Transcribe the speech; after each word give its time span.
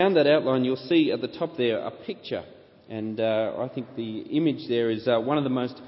Down 0.00 0.14
that 0.14 0.26
outline, 0.26 0.64
you'll 0.64 0.76
see 0.76 1.12
at 1.12 1.20
the 1.20 1.28
top 1.28 1.58
there 1.58 1.78
a 1.78 1.90
picture, 1.90 2.42
and 2.88 3.20
uh, 3.20 3.52
I 3.58 3.68
think 3.68 3.86
the 3.96 4.20
image 4.20 4.66
there 4.66 4.88
is 4.88 5.06
uh, 5.06 5.20
one 5.20 5.36
of 5.36 5.44
the 5.44 5.50
most 5.50 5.78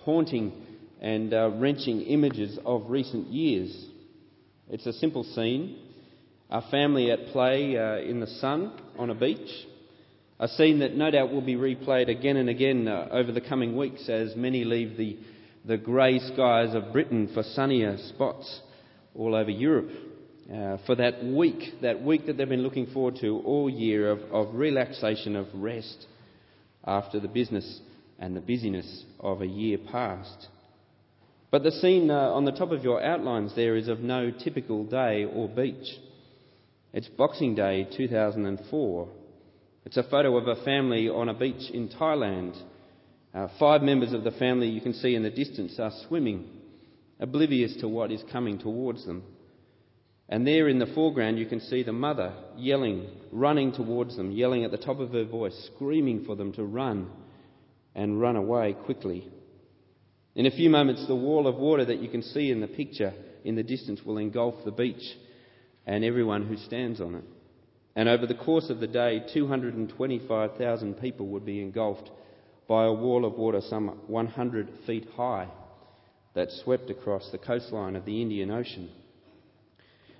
haunting 0.00 0.52
and 1.00 1.32
uh, 1.32 1.48
wrenching 1.54 2.02
images 2.02 2.58
of 2.66 2.90
recent 2.90 3.28
years. 3.28 3.74
It's 4.68 4.84
a 4.84 4.92
simple 4.92 5.24
scene 5.24 5.78
a 6.50 6.60
family 6.70 7.10
at 7.10 7.28
play 7.28 7.78
uh, 7.78 7.96
in 8.06 8.20
the 8.20 8.26
sun 8.26 8.78
on 8.98 9.08
a 9.08 9.14
beach, 9.14 9.48
a 10.38 10.48
scene 10.48 10.80
that 10.80 10.94
no 10.94 11.10
doubt 11.10 11.32
will 11.32 11.40
be 11.40 11.56
replayed 11.56 12.10
again 12.10 12.36
and 12.36 12.50
again 12.50 12.86
uh, 12.86 13.08
over 13.10 13.32
the 13.32 13.40
coming 13.40 13.74
weeks 13.74 14.06
as 14.10 14.36
many 14.36 14.64
leave 14.64 14.98
the, 14.98 15.16
the 15.64 15.78
grey 15.78 16.18
skies 16.18 16.74
of 16.74 16.92
Britain 16.92 17.30
for 17.32 17.42
sunnier 17.42 17.96
spots 18.10 18.60
all 19.14 19.34
over 19.34 19.48
Europe. 19.48 20.11
Uh, 20.50 20.76
for 20.86 20.96
that 20.96 21.24
week, 21.24 21.80
that 21.82 22.02
week 22.02 22.26
that 22.26 22.36
they've 22.36 22.48
been 22.48 22.62
looking 22.64 22.86
forward 22.86 23.16
to 23.20 23.40
all 23.44 23.70
year 23.70 24.10
of, 24.10 24.20
of 24.32 24.54
relaxation, 24.54 25.36
of 25.36 25.46
rest 25.54 26.06
after 26.84 27.20
the 27.20 27.28
business 27.28 27.80
and 28.18 28.34
the 28.34 28.40
busyness 28.40 29.04
of 29.20 29.40
a 29.40 29.46
year 29.46 29.78
past. 29.78 30.48
But 31.52 31.62
the 31.62 31.70
scene 31.70 32.10
uh, 32.10 32.14
on 32.14 32.44
the 32.44 32.52
top 32.52 32.72
of 32.72 32.82
your 32.82 33.02
outlines 33.02 33.54
there 33.54 33.76
is 33.76 33.86
of 33.86 34.00
no 34.00 34.30
typical 34.30 34.84
day 34.84 35.24
or 35.24 35.48
beach. 35.48 35.86
It's 36.92 37.08
Boxing 37.08 37.54
Day 37.54 37.86
2004. 37.96 39.08
It's 39.84 39.96
a 39.96 40.02
photo 40.02 40.36
of 40.36 40.48
a 40.48 40.62
family 40.64 41.08
on 41.08 41.28
a 41.28 41.34
beach 41.34 41.70
in 41.70 41.88
Thailand. 41.88 42.60
Uh, 43.32 43.48
five 43.58 43.82
members 43.82 44.12
of 44.12 44.24
the 44.24 44.30
family 44.32 44.68
you 44.68 44.80
can 44.80 44.94
see 44.94 45.14
in 45.14 45.22
the 45.22 45.30
distance 45.30 45.78
are 45.78 45.92
swimming, 46.08 46.48
oblivious 47.20 47.76
to 47.80 47.88
what 47.88 48.10
is 48.10 48.22
coming 48.30 48.58
towards 48.58 49.06
them. 49.06 49.22
And 50.32 50.46
there 50.46 50.66
in 50.66 50.78
the 50.78 50.86
foreground, 50.86 51.38
you 51.38 51.44
can 51.44 51.60
see 51.60 51.82
the 51.82 51.92
mother 51.92 52.32
yelling, 52.56 53.06
running 53.32 53.70
towards 53.70 54.16
them, 54.16 54.30
yelling 54.30 54.64
at 54.64 54.70
the 54.70 54.78
top 54.78 54.98
of 54.98 55.12
her 55.12 55.24
voice, 55.24 55.70
screaming 55.74 56.24
for 56.24 56.36
them 56.36 56.54
to 56.54 56.64
run 56.64 57.10
and 57.94 58.18
run 58.18 58.36
away 58.36 58.74
quickly. 58.86 59.28
In 60.34 60.46
a 60.46 60.50
few 60.50 60.70
moments, 60.70 61.06
the 61.06 61.14
wall 61.14 61.46
of 61.46 61.56
water 61.56 61.84
that 61.84 62.00
you 62.00 62.08
can 62.08 62.22
see 62.22 62.50
in 62.50 62.62
the 62.62 62.66
picture 62.66 63.12
in 63.44 63.56
the 63.56 63.62
distance 63.62 64.00
will 64.06 64.16
engulf 64.16 64.54
the 64.64 64.70
beach 64.70 65.02
and 65.84 66.02
everyone 66.02 66.46
who 66.46 66.56
stands 66.56 66.98
on 66.98 67.16
it. 67.16 67.24
And 67.94 68.08
over 68.08 68.26
the 68.26 68.32
course 68.32 68.70
of 68.70 68.80
the 68.80 68.86
day, 68.86 69.22
225,000 69.34 70.94
people 70.94 71.26
would 71.26 71.44
be 71.44 71.60
engulfed 71.60 72.10
by 72.66 72.86
a 72.86 72.92
wall 72.92 73.26
of 73.26 73.34
water 73.34 73.60
some 73.60 73.88
100 74.06 74.70
feet 74.86 75.08
high 75.14 75.48
that 76.32 76.50
swept 76.64 76.88
across 76.88 77.28
the 77.30 77.36
coastline 77.36 77.96
of 77.96 78.06
the 78.06 78.22
Indian 78.22 78.50
Ocean. 78.50 78.88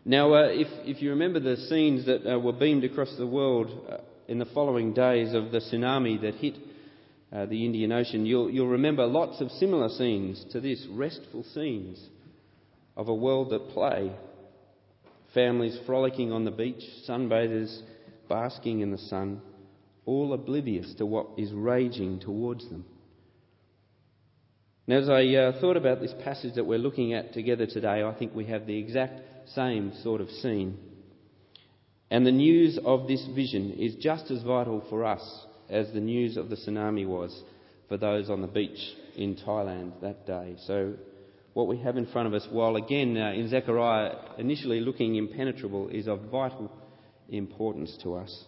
Now, 0.04 0.34
uh, 0.34 0.48
if, 0.48 0.66
if, 0.84 1.00
you 1.00 1.10
remember 1.10 1.38
the 1.38 1.56
scenes 1.56 2.06
that 2.06 2.26
uh, 2.26 2.38
were 2.38 2.52
beamed 2.52 2.82
across 2.82 3.14
the 3.16 3.26
world 3.26 3.70
uh, 3.88 3.98
in 4.26 4.38
the 4.38 4.46
following 4.46 4.92
days 4.92 5.32
of 5.32 5.52
the 5.52 5.60
tsunami 5.60 6.20
that 6.22 6.34
hit 6.34 6.56
uh, 7.32 7.46
the 7.46 7.64
Indian 7.64 7.92
Ocean, 7.92 8.26
you'll, 8.26 8.50
you'll 8.50 8.68
remember 8.68 9.06
lots 9.06 9.40
of 9.40 9.50
similar 9.52 9.88
scenes 9.88 10.44
to 10.50 10.60
this 10.60 10.84
restful 10.90 11.44
scenes 11.54 12.04
of 12.96 13.08
a 13.08 13.14
world 13.14 13.52
at 13.52 13.68
play 13.68 14.12
families 15.34 15.78
frolicking 15.86 16.32
on 16.32 16.44
the 16.44 16.50
beach, 16.50 16.82
sunbathers 17.08 17.80
basking 18.28 18.80
in 18.80 18.90
the 18.90 18.98
sun, 18.98 19.40
all 20.04 20.32
oblivious 20.32 20.94
to 20.94 21.06
what 21.06 21.26
is 21.38 21.52
raging 21.52 22.18
towards 22.20 22.68
them. 22.68 22.84
Now, 24.86 24.98
as 24.98 25.08
I 25.08 25.24
uh, 25.26 25.60
thought 25.60 25.76
about 25.76 26.00
this 26.00 26.12
passage 26.24 26.54
that 26.56 26.64
we're 26.64 26.78
looking 26.78 27.14
at 27.14 27.32
together 27.32 27.66
today, 27.66 28.02
I 28.02 28.12
think 28.18 28.34
we 28.34 28.46
have 28.46 28.66
the 28.66 28.76
exact 28.76 29.20
same 29.54 29.92
sort 30.02 30.20
of 30.20 30.28
scene. 30.30 30.78
And 32.10 32.26
the 32.26 32.32
news 32.32 32.78
of 32.84 33.08
this 33.08 33.26
vision 33.34 33.72
is 33.72 33.94
just 33.94 34.30
as 34.30 34.42
vital 34.42 34.84
for 34.90 35.04
us 35.04 35.22
as 35.70 35.90
the 35.92 36.00
news 36.00 36.36
of 36.36 36.50
the 36.50 36.56
tsunami 36.56 37.06
was 37.06 37.42
for 37.88 37.96
those 37.96 38.28
on 38.28 38.42
the 38.42 38.46
beach 38.46 38.78
in 39.16 39.36
Thailand 39.36 39.92
that 40.02 40.26
day. 40.26 40.56
So 40.66 40.94
what 41.54 41.68
we 41.68 41.78
have 41.78 41.96
in 41.96 42.06
front 42.06 42.28
of 42.28 42.34
us, 42.34 42.46
while 42.50 42.76
again 42.76 43.16
uh, 43.16 43.32
in 43.32 43.48
Zechariah 43.48 44.12
initially 44.38 44.80
looking 44.80 45.16
impenetrable, 45.16 45.88
is 45.88 46.08
of 46.08 46.20
vital 46.30 46.70
importance 47.28 47.96
to 48.02 48.14
us. 48.14 48.44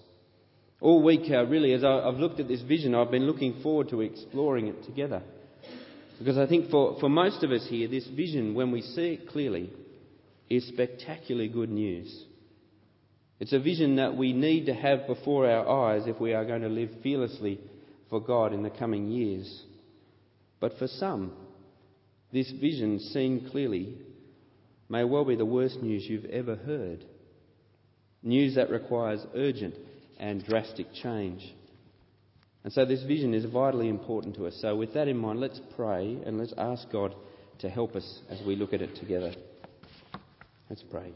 All 0.80 1.02
week, 1.02 1.30
uh, 1.30 1.46
really, 1.46 1.72
as 1.72 1.84
I, 1.84 2.04
have 2.04 2.16
looked 2.16 2.40
at 2.40 2.48
this 2.48 2.60
vision, 2.62 2.94
I've 2.94 3.10
been 3.10 3.26
looking 3.26 3.62
forward 3.62 3.88
to 3.90 4.02
exploring 4.02 4.66
it 4.66 4.84
together. 4.84 5.22
Because 6.18 6.36
I 6.36 6.46
think 6.46 6.70
for, 6.70 6.98
for 7.00 7.08
most 7.08 7.42
of 7.42 7.50
us 7.50 7.66
here, 7.68 7.88
this 7.88 8.06
vision, 8.08 8.54
when 8.54 8.70
we 8.70 8.82
see 8.82 9.14
it 9.14 9.28
clearly, 9.28 9.70
is 10.50 10.66
spectacularly 10.68 11.48
good 11.48 11.70
news. 11.70 12.24
It's 13.40 13.52
a 13.52 13.58
vision 13.58 13.96
that 13.96 14.16
we 14.16 14.32
need 14.32 14.66
to 14.66 14.74
have 14.74 15.06
before 15.06 15.48
our 15.48 15.68
eyes 15.92 16.06
if 16.06 16.20
we 16.20 16.34
are 16.34 16.44
going 16.44 16.62
to 16.62 16.68
live 16.68 16.90
fearlessly 17.02 17.60
for 18.08 18.20
God 18.20 18.52
in 18.52 18.62
the 18.62 18.70
coming 18.70 19.08
years. 19.08 19.62
But 20.60 20.78
for 20.78 20.86
some, 20.86 21.32
this 22.32 22.50
vision, 22.50 23.00
seen 23.00 23.48
clearly, 23.50 23.94
may 24.88 25.04
well 25.04 25.24
be 25.24 25.36
the 25.36 25.44
worst 25.44 25.82
news 25.82 26.06
you've 26.08 26.24
ever 26.26 26.56
heard. 26.56 27.04
News 28.22 28.54
that 28.54 28.70
requires 28.70 29.20
urgent 29.34 29.74
and 30.18 30.44
drastic 30.44 30.86
change. 31.02 31.42
And 32.62 32.72
so 32.72 32.86
this 32.86 33.02
vision 33.02 33.34
is 33.34 33.44
vitally 33.44 33.88
important 33.88 34.36
to 34.36 34.46
us. 34.46 34.56
So, 34.62 34.74
with 34.74 34.94
that 34.94 35.08
in 35.08 35.18
mind, 35.18 35.40
let's 35.40 35.60
pray 35.76 36.18
and 36.24 36.38
let's 36.38 36.54
ask 36.56 36.90
God 36.90 37.14
to 37.58 37.68
help 37.68 37.94
us 37.94 38.20
as 38.30 38.40
we 38.46 38.56
look 38.56 38.72
at 38.72 38.80
it 38.80 38.96
together. 38.96 39.34
Let's 40.68 40.82
pray. 40.90 41.12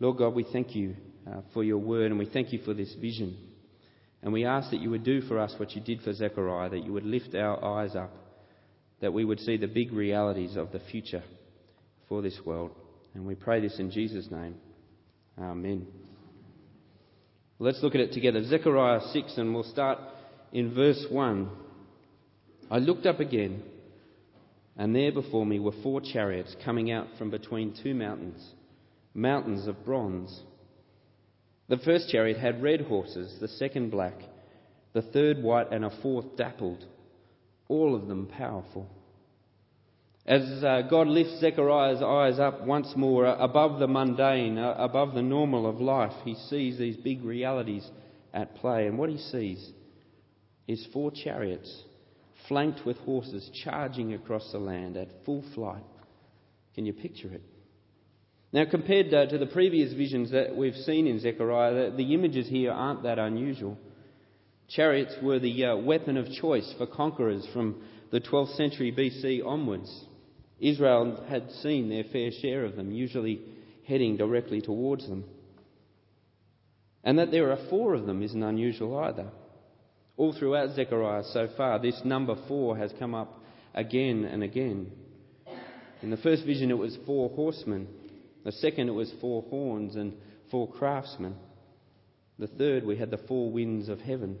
Lord 0.00 0.18
God, 0.18 0.34
we 0.34 0.44
thank 0.52 0.74
you 0.74 0.94
uh, 1.26 1.40
for 1.52 1.64
your 1.64 1.78
word 1.78 2.10
and 2.10 2.18
we 2.18 2.26
thank 2.26 2.52
you 2.52 2.60
for 2.64 2.74
this 2.74 2.94
vision. 3.00 3.36
And 4.22 4.32
we 4.32 4.44
ask 4.44 4.70
that 4.70 4.80
you 4.80 4.90
would 4.90 5.04
do 5.04 5.22
for 5.22 5.38
us 5.38 5.54
what 5.58 5.72
you 5.72 5.80
did 5.80 6.02
for 6.02 6.12
Zechariah, 6.12 6.70
that 6.70 6.84
you 6.84 6.92
would 6.92 7.04
lift 7.04 7.34
our 7.34 7.64
eyes 7.64 7.94
up 7.94 8.10
that 9.00 9.12
we 9.12 9.24
would 9.24 9.40
see 9.40 9.56
the 9.56 9.66
big 9.66 9.92
realities 9.92 10.56
of 10.56 10.72
the 10.72 10.80
future 10.90 11.22
for 12.08 12.22
this 12.22 12.38
world. 12.44 12.72
And 13.14 13.26
we 13.26 13.34
pray 13.34 13.60
this 13.60 13.78
in 13.78 13.90
Jesus' 13.90 14.28
name. 14.30 14.56
Amen. 15.38 15.86
Let's 17.58 17.82
look 17.82 17.94
at 17.94 18.00
it 18.00 18.12
together. 18.12 18.44
Zechariah 18.44 19.00
6, 19.12 19.34
and 19.36 19.54
we'll 19.54 19.64
start 19.64 19.98
in 20.52 20.74
verse 20.74 21.04
1. 21.10 21.48
I 22.70 22.78
looked 22.78 23.06
up 23.06 23.20
again, 23.20 23.62
and 24.78 24.94
there 24.94 25.10
before 25.10 25.44
me 25.44 25.58
were 25.58 25.72
four 25.82 26.00
chariots 26.00 26.54
coming 26.64 26.90
out 26.92 27.08
from 27.18 27.30
between 27.30 27.74
two 27.82 27.94
mountains, 27.94 28.54
mountains 29.12 29.66
of 29.66 29.84
bronze. 29.84 30.40
The 31.68 31.78
first 31.78 32.08
chariot 32.08 32.38
had 32.38 32.62
red 32.62 32.82
horses, 32.82 33.36
the 33.40 33.48
second 33.48 33.90
black, 33.90 34.14
the 34.92 35.02
third 35.02 35.42
white, 35.42 35.72
and 35.72 35.84
a 35.84 35.90
fourth 36.00 36.36
dappled 36.36 36.86
all 37.68 37.94
of 37.94 38.06
them 38.06 38.26
powerful. 38.26 38.88
As 40.24 40.42
uh, 40.62 40.82
God 40.88 41.08
lifts 41.08 41.40
Zechariah's 41.40 42.02
eyes 42.02 42.38
up 42.38 42.64
once 42.64 42.92
more 42.96 43.26
uh, 43.26 43.36
above 43.38 43.80
the 43.80 43.86
mundane, 43.88 44.58
uh, 44.58 44.74
above 44.78 45.14
the 45.14 45.22
normal 45.22 45.66
of 45.66 45.80
life, 45.80 46.12
he 46.24 46.34
sees 46.34 46.78
these 46.78 46.96
big 46.96 47.24
realities 47.24 47.88
at 48.32 48.54
play. 48.56 48.86
And 48.86 48.98
what 48.98 49.08
he 49.08 49.18
sees 49.18 49.70
is 50.66 50.86
four 50.92 51.10
chariots 51.10 51.82
flanked 52.48 52.84
with 52.84 52.96
horses 52.98 53.48
charging 53.64 54.14
across 54.14 54.50
the 54.52 54.58
land 54.58 54.96
at 54.96 55.08
full 55.24 55.44
flight. 55.54 55.84
Can 56.74 56.86
you 56.86 56.92
picture 56.92 57.32
it? 57.32 57.42
Now, 58.52 58.64
compared 58.70 59.12
uh, 59.12 59.26
to 59.26 59.36
the 59.36 59.46
previous 59.46 59.92
visions 59.92 60.30
that 60.30 60.56
we've 60.56 60.74
seen 60.74 61.06
in 61.06 61.20
Zechariah, 61.20 61.90
the, 61.90 62.14
images 62.14 62.48
here 62.48 62.72
aren't 62.72 63.02
that 63.02 63.18
unusual. 63.18 63.76
Chariots 64.68 65.14
were 65.22 65.38
the 65.38 65.66
uh, 65.66 65.76
weapon 65.76 66.16
of 66.16 66.30
choice 66.30 66.74
for 66.78 66.86
conquerors 66.86 67.46
from 67.52 67.82
the 68.10 68.20
12th 68.20 68.56
century 68.56 68.90
BC 68.90 69.44
onwards. 69.46 70.04
Israel 70.58 71.24
had 71.28 71.50
seen 71.62 71.88
their 71.88 72.04
fair 72.04 72.30
share 72.40 72.64
of 72.64 72.74
them, 72.74 72.90
usually 72.90 73.42
heading 73.86 74.16
directly 74.16 74.62
towards 74.62 75.06
them. 75.06 75.24
And 77.04 77.18
that 77.18 77.30
there 77.30 77.52
are 77.52 77.68
four 77.68 77.94
of 77.94 78.06
them 78.06 78.22
isn't 78.22 78.42
unusual 78.42 78.98
either. 78.98 79.30
All 80.18 80.32
throughout 80.32 80.74
Zechariah 80.74 81.22
so 81.32 81.48
far, 81.56 81.78
this 81.78 82.00
number 82.04 82.34
four 82.48 82.76
has 82.76 82.92
come 82.98 83.14
up 83.14 83.40
again 83.72 84.24
and 84.24 84.42
again. 84.42 84.90
In 86.02 86.10
the 86.10 86.16
first 86.16 86.44
vision, 86.44 86.72
it 86.72 86.76
was 86.76 86.98
four 87.06 87.30
horsemen. 87.30 87.86
The 88.44 88.50
second, 88.50 88.88
it 88.88 88.92
was 88.92 89.12
four 89.20 89.42
horns 89.48 89.94
and 89.94 90.14
four 90.50 90.70
craftsmen. 90.70 91.36
The 92.36 92.48
third, 92.48 92.84
we 92.84 92.96
had 92.96 93.12
the 93.12 93.20
four 93.28 93.52
winds 93.52 93.88
of 93.88 94.00
heaven. 94.00 94.38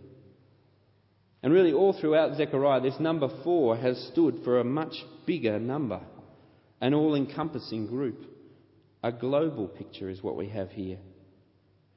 And 1.44 1.52
really, 1.52 1.72
all 1.72 1.92
throughout 1.92 2.36
Zechariah, 2.36 2.80
this 2.80 2.98
number 2.98 3.28
four 3.44 3.76
has 3.76 4.10
stood 4.12 4.40
for 4.42 4.58
a 4.58 4.64
much 4.64 4.94
bigger 5.26 5.60
number, 5.60 6.00
an 6.80 6.92
all 6.92 7.14
encompassing 7.14 7.86
group. 7.86 8.24
A 9.04 9.12
global 9.12 9.68
picture 9.68 10.08
is 10.08 10.24
what 10.24 10.36
we 10.36 10.48
have 10.48 10.72
here. 10.72 10.98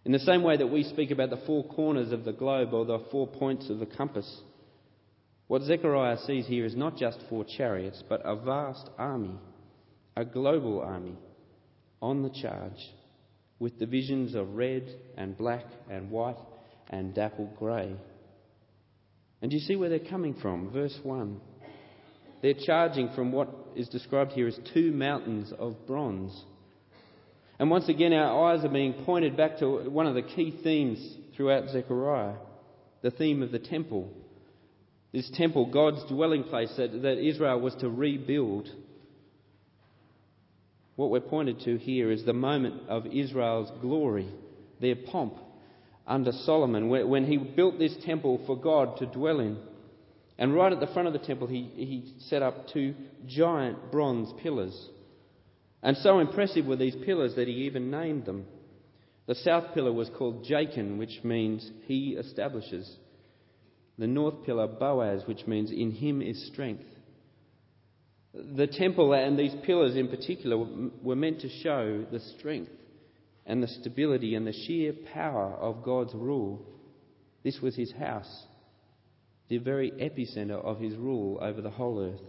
In 0.03 0.11
the 0.11 0.19
same 0.19 0.41
way 0.41 0.57
that 0.57 0.67
we 0.67 0.83
speak 0.83 1.11
about 1.11 1.29
the 1.29 1.41
four 1.45 1.63
corners 1.63 2.11
of 2.11 2.25
the 2.25 2.33
globe 2.33 2.73
or 2.73 2.85
the 2.85 3.05
four 3.11 3.27
points 3.27 3.69
of 3.69 3.79
the 3.79 3.85
compass, 3.85 4.41
what 5.47 5.61
Zechariah 5.63 6.17
sees 6.25 6.47
here 6.47 6.65
is 6.65 6.75
not 6.75 6.97
just 6.97 7.19
four 7.29 7.45
chariots, 7.45 8.03
but 8.09 8.21
a 8.23 8.35
vast 8.35 8.89
army, 8.97 9.35
a 10.15 10.25
global 10.25 10.79
army, 10.79 11.17
on 12.01 12.23
the 12.23 12.29
charge, 12.29 12.89
with 13.59 13.77
divisions 13.77 14.33
of 14.33 14.55
red 14.55 14.83
and 15.17 15.37
black 15.37 15.65
and 15.89 16.09
white 16.09 16.37
and 16.89 17.13
dapple 17.13 17.53
grey. 17.59 17.95
And 19.41 19.51
do 19.51 19.57
you 19.57 19.63
see 19.63 19.75
where 19.75 19.89
they're 19.89 19.99
coming 19.99 20.35
from? 20.35 20.71
Verse 20.71 20.97
1. 21.03 21.39
They're 22.41 22.53
charging 22.65 23.09
from 23.13 23.31
what 23.31 23.49
is 23.75 23.87
described 23.87 24.31
here 24.31 24.47
as 24.47 24.57
two 24.73 24.91
mountains 24.91 25.53
of 25.59 25.85
bronze. 25.85 26.45
And 27.61 27.69
once 27.69 27.89
again, 27.89 28.11
our 28.11 28.51
eyes 28.51 28.65
are 28.65 28.69
being 28.69 29.05
pointed 29.05 29.37
back 29.37 29.59
to 29.59 29.87
one 29.87 30.07
of 30.07 30.15
the 30.15 30.23
key 30.23 30.49
themes 30.63 30.97
throughout 31.37 31.69
Zechariah 31.69 32.33
the 33.03 33.11
theme 33.11 33.43
of 33.43 33.51
the 33.51 33.59
temple. 33.59 34.11
This 35.11 35.29
temple, 35.35 35.67
God's 35.67 36.03
dwelling 36.09 36.43
place 36.43 36.73
that, 36.77 37.03
that 37.03 37.19
Israel 37.19 37.59
was 37.59 37.75
to 37.75 37.89
rebuild. 37.89 38.67
What 40.95 41.11
we're 41.11 41.19
pointed 41.19 41.59
to 41.65 41.77
here 41.77 42.09
is 42.09 42.25
the 42.25 42.33
moment 42.33 42.89
of 42.89 43.05
Israel's 43.05 43.69
glory, 43.79 44.27
their 44.79 44.95
pomp 44.95 45.35
under 46.07 46.31
Solomon, 46.31 46.89
when 46.89 47.27
he 47.27 47.37
built 47.37 47.77
this 47.77 47.95
temple 48.03 48.41
for 48.47 48.57
God 48.57 48.97
to 48.97 49.05
dwell 49.05 49.39
in. 49.39 49.57
And 50.39 50.55
right 50.55 50.73
at 50.73 50.79
the 50.79 50.87
front 50.87 51.07
of 51.07 51.13
the 51.13 51.19
temple, 51.19 51.45
he, 51.45 51.69
he 51.75 52.15
set 52.27 52.41
up 52.41 52.69
two 52.69 52.95
giant 53.27 53.91
bronze 53.91 54.33
pillars. 54.41 54.89
And 55.83 55.97
so 55.97 56.19
impressive 56.19 56.65
were 56.65 56.75
these 56.75 56.95
pillars 57.05 57.35
that 57.35 57.47
he 57.47 57.53
even 57.65 57.89
named 57.89 58.25
them. 58.25 58.45
The 59.27 59.35
south 59.35 59.73
pillar 59.73 59.91
was 59.91 60.09
called 60.17 60.45
Jachin, 60.45 60.97
which 60.97 61.19
means 61.23 61.69
he 61.85 62.11
establishes. 62.19 62.97
The 63.97 64.07
north 64.07 64.43
pillar, 64.45 64.67
Boaz, 64.67 65.23
which 65.25 65.47
means 65.47 65.71
in 65.71 65.91
him 65.91 66.21
is 66.21 66.47
strength. 66.47 66.83
The 68.33 68.67
temple 68.67 69.13
and 69.13 69.37
these 69.37 69.53
pillars 69.65 69.95
in 69.95 70.07
particular 70.07 70.57
were 71.01 71.15
meant 71.15 71.41
to 71.41 71.49
show 71.49 72.05
the 72.11 72.19
strength 72.37 72.71
and 73.45 73.61
the 73.61 73.67
stability 73.67 74.35
and 74.35 74.47
the 74.47 74.53
sheer 74.53 74.93
power 75.13 75.53
of 75.53 75.83
God's 75.83 76.13
rule. 76.13 76.65
This 77.43 77.59
was 77.61 77.75
his 77.75 77.91
house 77.91 78.45
the 79.51 79.57
very 79.57 79.91
epicenter 79.91 80.63
of 80.63 80.79
his 80.79 80.95
rule 80.95 81.37
over 81.41 81.61
the 81.61 81.69
whole 81.69 81.99
earth. 81.99 82.21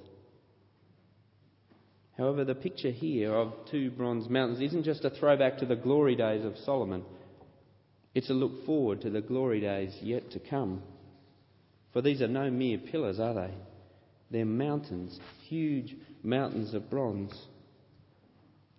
However, 2.17 2.45
the 2.45 2.55
picture 2.55 2.91
here 2.91 3.35
of 3.35 3.53
two 3.71 3.91
bronze 3.91 4.29
mountains 4.29 4.61
isn't 4.61 4.85
just 4.85 5.05
a 5.05 5.11
throwback 5.11 5.59
to 5.59 5.67
the 5.67 5.77
glory 5.77 6.15
days 6.15 6.45
of 6.45 6.57
Solomon, 6.59 7.05
it's 8.15 8.31
a 8.31 8.35
look 8.35 8.67
forward 8.67 9.01
to 9.03 9.11
the 9.11 9.23
glory 9.23 9.61
days 9.61 9.97
yet 10.03 10.31
to 10.33 10.39
come. 10.39 10.83
For 11.93 12.03
these 12.03 12.21
are 12.21 12.29
no 12.29 12.51
mere 12.51 12.79
pillars, 12.79 13.19
are 13.19 13.35
they? 13.35 13.55
They're 14.31 14.45
mountains, 14.45 15.19
huge 15.49 15.97
mountains 16.23 16.75
of 16.75 16.91
bronze. 16.91 17.33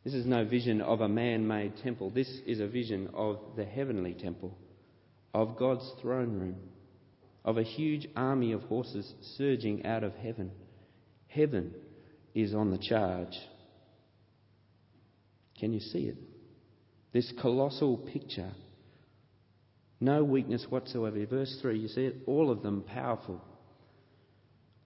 This 0.04 0.14
is 0.14 0.26
no 0.26 0.46
vision 0.46 0.82
of 0.82 1.02
a 1.02 1.10
man 1.10 1.48
made 1.48 1.78
temple. 1.78 2.12
This 2.12 2.30
is 2.46 2.60
a 2.60 2.68
vision 2.68 3.10
of 3.14 3.40
the 3.56 3.66
heavenly 3.66 4.14
temple, 4.14 4.56
of 5.34 5.58
God's 5.58 5.92
throne 6.02 6.34
room 6.40 6.56
of 7.46 7.58
a 7.58 7.64
huge 7.64 8.08
army 8.16 8.52
of 8.54 8.62
horses 8.64 9.14
surging 9.38 9.86
out 9.86 10.04
of 10.04 10.16
heaven. 10.16 10.52
Heaven 11.28 11.74
is 12.34 12.54
on 12.54 12.72
the 12.72 12.78
charge. 12.78 13.38
Can 15.60 15.74
you 15.74 15.80
see 15.80 16.06
it? 16.06 16.18
This 17.14 17.32
colossal 17.42 17.98
picture. 17.98 18.52
No 20.00 20.24
weakness 20.24 20.66
whatsoever. 20.70 21.26
Verse 21.26 21.58
3, 21.62 21.80
you 21.80 21.88
see 21.88 22.06
it? 22.06 22.16
All 22.26 22.52
of 22.52 22.64
them 22.64 22.84
powerful. 22.88 23.42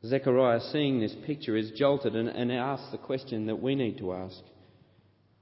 Zechariah, 0.05 0.59
seeing 0.71 0.99
this 0.99 1.15
picture, 1.25 1.55
is 1.55 1.71
jolted 1.71 2.15
and, 2.15 2.29
and 2.29 2.51
asks 2.51 2.91
the 2.91 2.97
question 2.97 3.47
that 3.47 3.61
we 3.61 3.75
need 3.75 3.97
to 3.97 4.13
ask. 4.13 4.37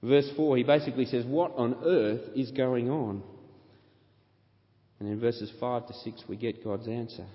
Verse 0.01 0.29
4, 0.35 0.57
he 0.57 0.63
basically 0.63 1.05
says, 1.05 1.25
What 1.25 1.53
on 1.55 1.75
earth 1.83 2.21
is 2.35 2.51
going 2.51 2.89
on? 2.89 3.23
And 4.99 5.09
in 5.09 5.19
verses 5.19 5.51
5 5.59 5.87
to 5.87 5.93
6, 5.93 6.23
we 6.29 6.37
get 6.37 6.63
God's 6.63 6.87
answer. 6.87 7.25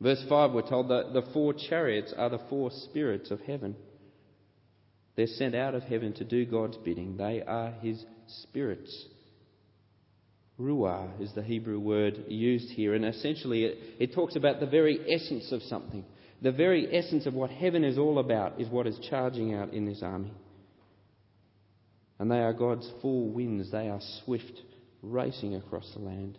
Verse 0.00 0.22
5, 0.28 0.52
we're 0.52 0.68
told 0.68 0.88
that 0.88 1.12
the 1.14 1.22
four 1.32 1.54
chariots 1.54 2.12
are 2.16 2.28
the 2.28 2.40
four 2.50 2.70
spirits 2.70 3.30
of 3.30 3.40
heaven. 3.40 3.76
They're 5.16 5.26
sent 5.26 5.54
out 5.54 5.74
of 5.74 5.84
heaven 5.84 6.12
to 6.14 6.24
do 6.24 6.44
God's 6.44 6.76
bidding. 6.78 7.16
They 7.16 7.42
are 7.42 7.70
his 7.80 8.04
spirits. 8.42 9.06
Ruah 10.60 11.20
is 11.20 11.32
the 11.34 11.42
Hebrew 11.42 11.78
word 11.78 12.24
used 12.28 12.70
here, 12.70 12.94
and 12.94 13.04
essentially 13.04 13.64
it, 13.64 13.78
it 13.98 14.14
talks 14.14 14.36
about 14.36 14.60
the 14.60 14.66
very 14.66 15.00
essence 15.10 15.52
of 15.52 15.62
something. 15.62 16.04
The 16.42 16.52
very 16.52 16.94
essence 16.94 17.26
of 17.26 17.34
what 17.34 17.50
heaven 17.50 17.82
is 17.82 17.96
all 17.98 18.18
about 18.18 18.60
is 18.60 18.68
what 18.68 18.86
is 18.86 18.98
charging 19.08 19.54
out 19.54 19.72
in 19.72 19.86
this 19.86 20.02
army. 20.02 20.32
And 22.18 22.30
they 22.30 22.40
are 22.40 22.52
God's 22.52 22.90
four 23.00 23.28
winds, 23.28 23.70
they 23.70 23.88
are 23.88 24.00
swift, 24.24 24.60
racing 25.02 25.54
across 25.54 25.90
the 25.94 26.00
land. 26.00 26.38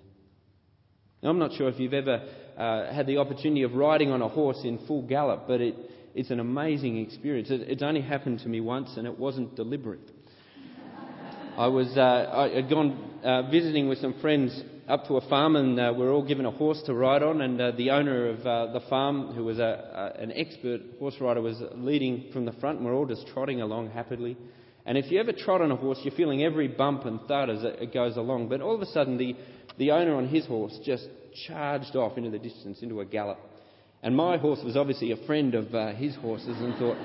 Now, 1.23 1.29
I'm 1.29 1.39
not 1.39 1.53
sure 1.53 1.67
if 1.67 1.79
you've 1.79 1.95
ever 1.95 2.21
uh, 2.57 2.93
had 2.93 3.07
the 3.07 3.17
opportunity 3.17 3.63
of 3.63 3.73
riding 3.73 4.11
on 4.11 4.21
a 4.21 4.27
horse 4.27 4.59
in 4.63 4.77
full 4.85 5.01
gallop, 5.01 5.47
but 5.47 5.61
it, 5.61 5.75
it's 6.13 6.29
an 6.29 6.39
amazing 6.39 6.99
experience. 6.99 7.49
It, 7.49 7.61
it's 7.61 7.81
only 7.81 8.01
happened 8.01 8.39
to 8.41 8.49
me 8.49 8.61
once, 8.61 8.97
and 8.97 9.07
it 9.07 9.17
wasn't 9.17 9.55
deliberate. 9.55 10.11
I 11.57 11.65
was 11.65 11.97
uh, 11.97 12.01
I 12.31 12.49
had 12.49 12.69
gone 12.69 13.19
uh, 13.23 13.49
visiting 13.49 13.89
with 13.89 13.97
some 13.97 14.13
friends 14.21 14.61
up 14.87 15.07
to 15.07 15.15
a 15.15 15.27
farm, 15.27 15.55
and 15.55 15.79
uh, 15.79 15.91
we 15.91 16.03
were 16.03 16.11
all 16.11 16.25
given 16.25 16.45
a 16.45 16.51
horse 16.51 16.83
to 16.85 16.93
ride 16.93 17.23
on. 17.23 17.41
And 17.41 17.59
uh, 17.59 17.71
the 17.71 17.89
owner 17.89 18.29
of 18.29 18.45
uh, 18.45 18.73
the 18.73 18.81
farm, 18.87 19.33
who 19.33 19.43
was 19.43 19.57
a, 19.57 20.13
an 20.19 20.31
expert 20.33 20.81
horse 20.99 21.15
rider, 21.19 21.41
was 21.41 21.59
leading 21.73 22.25
from 22.31 22.45
the 22.45 22.51
front, 22.53 22.77
and 22.77 22.85
we're 22.85 22.93
all 22.93 23.07
just 23.07 23.25
trotting 23.33 23.61
along 23.61 23.89
happily. 23.89 24.37
And 24.85 24.99
if 24.99 25.11
you 25.11 25.19
ever 25.19 25.33
trot 25.33 25.61
on 25.61 25.71
a 25.71 25.75
horse, 25.75 25.99
you're 26.03 26.15
feeling 26.15 26.43
every 26.43 26.67
bump 26.67 27.05
and 27.05 27.19
thud 27.27 27.49
as 27.49 27.63
it 27.63 27.91
goes 27.91 28.17
along. 28.17 28.49
But 28.49 28.61
all 28.61 28.75
of 28.75 28.81
a 28.81 28.85
sudden, 28.85 29.17
the, 29.17 29.35
the 29.77 29.91
owner 29.91 30.15
on 30.15 30.27
his 30.27 30.45
horse 30.45 30.77
just 30.83 31.07
charged 31.47 31.95
off 31.95 32.17
into 32.17 32.29
the 32.29 32.39
distance, 32.39 32.81
into 32.81 33.01
a 33.01 33.05
gallop. 33.05 33.39
And 34.03 34.15
my 34.15 34.37
horse 34.37 34.59
was 34.63 34.77
obviously 34.77 35.11
a 35.11 35.25
friend 35.25 35.55
of 35.55 35.73
uh, 35.73 35.93
his 35.93 36.15
horse's 36.15 36.57
and 36.59 36.75
thought 36.77 36.97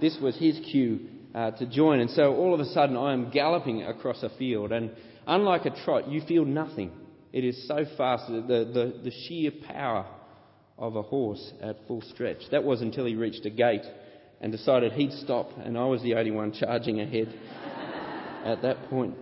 this 0.00 0.18
was 0.20 0.36
his 0.38 0.58
cue 0.70 1.00
uh, 1.34 1.50
to 1.52 1.66
join. 1.66 2.00
And 2.00 2.10
so 2.10 2.34
all 2.34 2.54
of 2.54 2.60
a 2.60 2.64
sudden, 2.66 2.96
I 2.96 3.12
am 3.12 3.30
galloping 3.30 3.82
across 3.82 4.22
a 4.22 4.30
field. 4.30 4.72
And 4.72 4.90
unlike 5.26 5.66
a 5.66 5.84
trot, 5.84 6.08
you 6.08 6.22
feel 6.26 6.44
nothing. 6.44 6.92
It 7.32 7.44
is 7.44 7.66
so 7.68 7.84
fast, 7.96 8.28
the, 8.28 8.40
the, 8.40 9.00
the 9.04 9.10
sheer 9.10 9.50
power 9.66 10.06
of 10.78 10.96
a 10.96 11.02
horse 11.02 11.52
at 11.60 11.76
full 11.86 12.00
stretch. 12.02 12.42
That 12.50 12.64
was 12.64 12.80
until 12.80 13.04
he 13.04 13.14
reached 13.14 13.44
a 13.44 13.50
gate 13.50 13.84
and 14.40 14.52
decided 14.52 14.92
he'd 14.92 15.12
stop, 15.12 15.50
and 15.58 15.76
I 15.76 15.84
was 15.84 16.00
the 16.02 16.14
only 16.14 16.30
one 16.30 16.52
charging 16.52 17.00
ahead 17.00 17.28
at 18.44 18.62
that 18.62 18.88
point. 18.88 19.16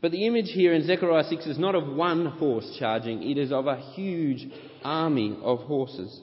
But 0.00 0.12
the 0.12 0.26
image 0.26 0.50
here 0.50 0.72
in 0.72 0.86
Zechariah 0.86 1.24
6 1.24 1.46
is 1.46 1.58
not 1.58 1.74
of 1.74 1.94
one 1.94 2.26
horse 2.26 2.76
charging, 2.78 3.22
it 3.22 3.36
is 3.36 3.52
of 3.52 3.66
a 3.66 3.76
huge 3.94 4.46
army 4.82 5.36
of 5.42 5.60
horses 5.60 6.20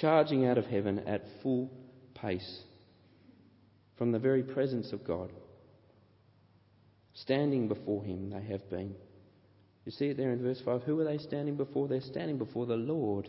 charging 0.00 0.46
out 0.46 0.58
of 0.58 0.66
heaven 0.66 1.00
at 1.00 1.22
full 1.42 1.70
pace 2.14 2.62
from 3.96 4.10
the 4.10 4.18
very 4.18 4.42
presence 4.42 4.92
of 4.92 5.04
God. 5.04 5.30
Standing 7.14 7.68
before 7.68 8.02
Him, 8.02 8.30
they 8.30 8.42
have 8.42 8.68
been. 8.70 8.94
You 9.84 9.92
see 9.92 10.06
it 10.06 10.16
there 10.16 10.32
in 10.32 10.42
verse 10.42 10.60
5. 10.64 10.82
Who 10.82 10.98
are 11.00 11.04
they 11.04 11.18
standing 11.18 11.56
before? 11.56 11.86
They're 11.86 12.00
standing 12.00 12.38
before 12.38 12.66
the 12.66 12.76
Lord. 12.76 13.28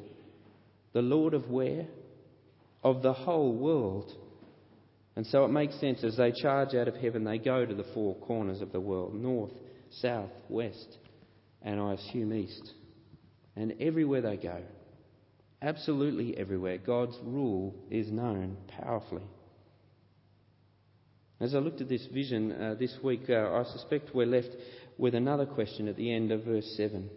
The 0.94 1.01
Lord 1.01 1.34
of 1.34 1.50
where? 1.50 1.88
of 2.84 3.01
the 3.01 3.13
whole 3.13 3.56
world. 3.56 4.12
And 5.15 5.25
so 5.25 5.46
it 5.46 5.50
makes 5.50 5.79
sense 5.79 6.03
as 6.03 6.18
they 6.18 6.32
charge 6.32 6.75
out 6.75 6.88
of 6.88 6.96
heaven, 6.96 7.24
they 7.24 7.38
go 7.38 7.65
to 7.65 7.74
the 7.74 7.86
four 7.94 8.15
corners 8.15 8.62
of 8.62 8.72
the 8.72 8.82
world 8.82 9.15
north, 9.15 9.53
south, 10.02 10.32
west, 10.50 10.98
and 11.62 11.80
I 11.80 11.94
assume 11.94 12.34
east. 12.34 12.72
And 13.56 13.76
everywhere 13.80 14.22
they 14.22 14.38
go, 14.38 14.62
absolutely 15.62 16.38
everywhere, 16.38 16.78
God's 16.78 17.18
rule 17.24 17.76
is 17.90 18.12
known 18.12 18.58
powerfully. 18.68 19.24
As 21.40 21.54
I 21.54 21.60
looked 21.60 21.82
at 21.82 21.90
this 21.90 22.06
vision 22.08 22.52
uh, 22.52 22.76
this 22.80 22.96
week, 23.04 23.30
uh, 23.30 23.52
I 23.54 23.64
suspect 23.72 24.16
we're 24.16 24.26
left 24.26 24.50
with 24.98 25.16
another 25.16 25.46
question 25.46 25.88
at 25.88 25.98
the 25.98 26.14
end 26.14 26.32
of 26.32 26.44
verse 26.44 26.74
7. 26.78 27.10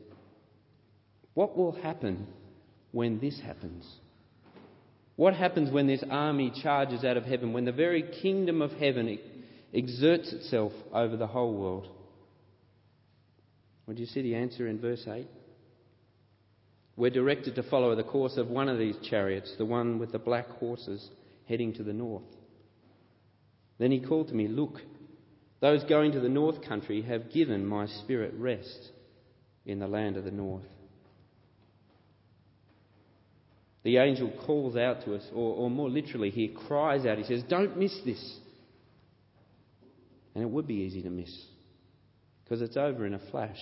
What 1.34 1.56
will 1.56 1.72
happen 1.72 2.26
when 2.92 3.20
this 3.20 3.38
happens? 3.40 3.86
What 5.16 5.34
happens 5.34 5.70
when 5.70 5.86
this 5.86 6.04
army 6.10 6.52
charges 6.62 7.04
out 7.04 7.16
of 7.16 7.24
heaven, 7.24 7.52
when 7.52 7.64
the 7.64 7.72
very 7.72 8.02
kingdom 8.22 8.62
of 8.62 8.72
heaven 8.72 9.18
exerts 9.72 10.32
itself 10.32 10.72
over 10.92 11.16
the 11.16 11.26
whole 11.26 11.54
world? 11.54 11.88
Would 13.86 13.98
you 13.98 14.06
see 14.06 14.22
the 14.22 14.34
answer 14.34 14.66
in 14.66 14.80
verse 14.80 15.06
8? 15.06 15.26
We're 16.96 17.10
directed 17.10 17.54
to 17.56 17.62
follow 17.62 17.94
the 17.94 18.02
course 18.02 18.36
of 18.36 18.48
one 18.48 18.68
of 18.68 18.78
these 18.78 18.96
chariots, 19.08 19.54
the 19.58 19.64
one 19.64 19.98
with 19.98 20.12
the 20.12 20.18
black 20.18 20.48
horses 20.48 21.08
heading 21.48 21.74
to 21.74 21.82
the 21.82 21.92
north. 21.92 22.24
Then 23.78 23.90
he 23.90 24.00
called 24.00 24.28
to 24.28 24.34
me, 24.34 24.48
Look, 24.48 24.80
those 25.60 25.84
going 25.84 26.12
to 26.12 26.20
the 26.20 26.28
north 26.28 26.66
country 26.66 27.02
have 27.02 27.30
given 27.30 27.66
my 27.66 27.86
spirit 27.86 28.34
rest 28.36 28.90
in 29.66 29.78
the 29.78 29.86
land 29.86 30.16
of 30.16 30.24
the 30.24 30.30
north. 30.30 30.64
the 33.86 33.98
angel 33.98 34.32
calls 34.44 34.76
out 34.76 35.04
to 35.04 35.14
us, 35.14 35.22
or, 35.32 35.54
or 35.54 35.70
more 35.70 35.88
literally, 35.88 36.30
he 36.30 36.48
cries 36.48 37.06
out. 37.06 37.18
He 37.18 37.24
says, 37.24 37.44
Don't 37.48 37.78
miss 37.78 37.96
this. 38.04 38.38
And 40.34 40.42
it 40.42 40.50
would 40.50 40.66
be 40.66 40.74
easy 40.74 41.02
to 41.02 41.08
miss 41.08 41.32
because 42.46 42.62
it's 42.62 42.76
over 42.76 43.04
in 43.04 43.14
a 43.14 43.30
flash, 43.30 43.58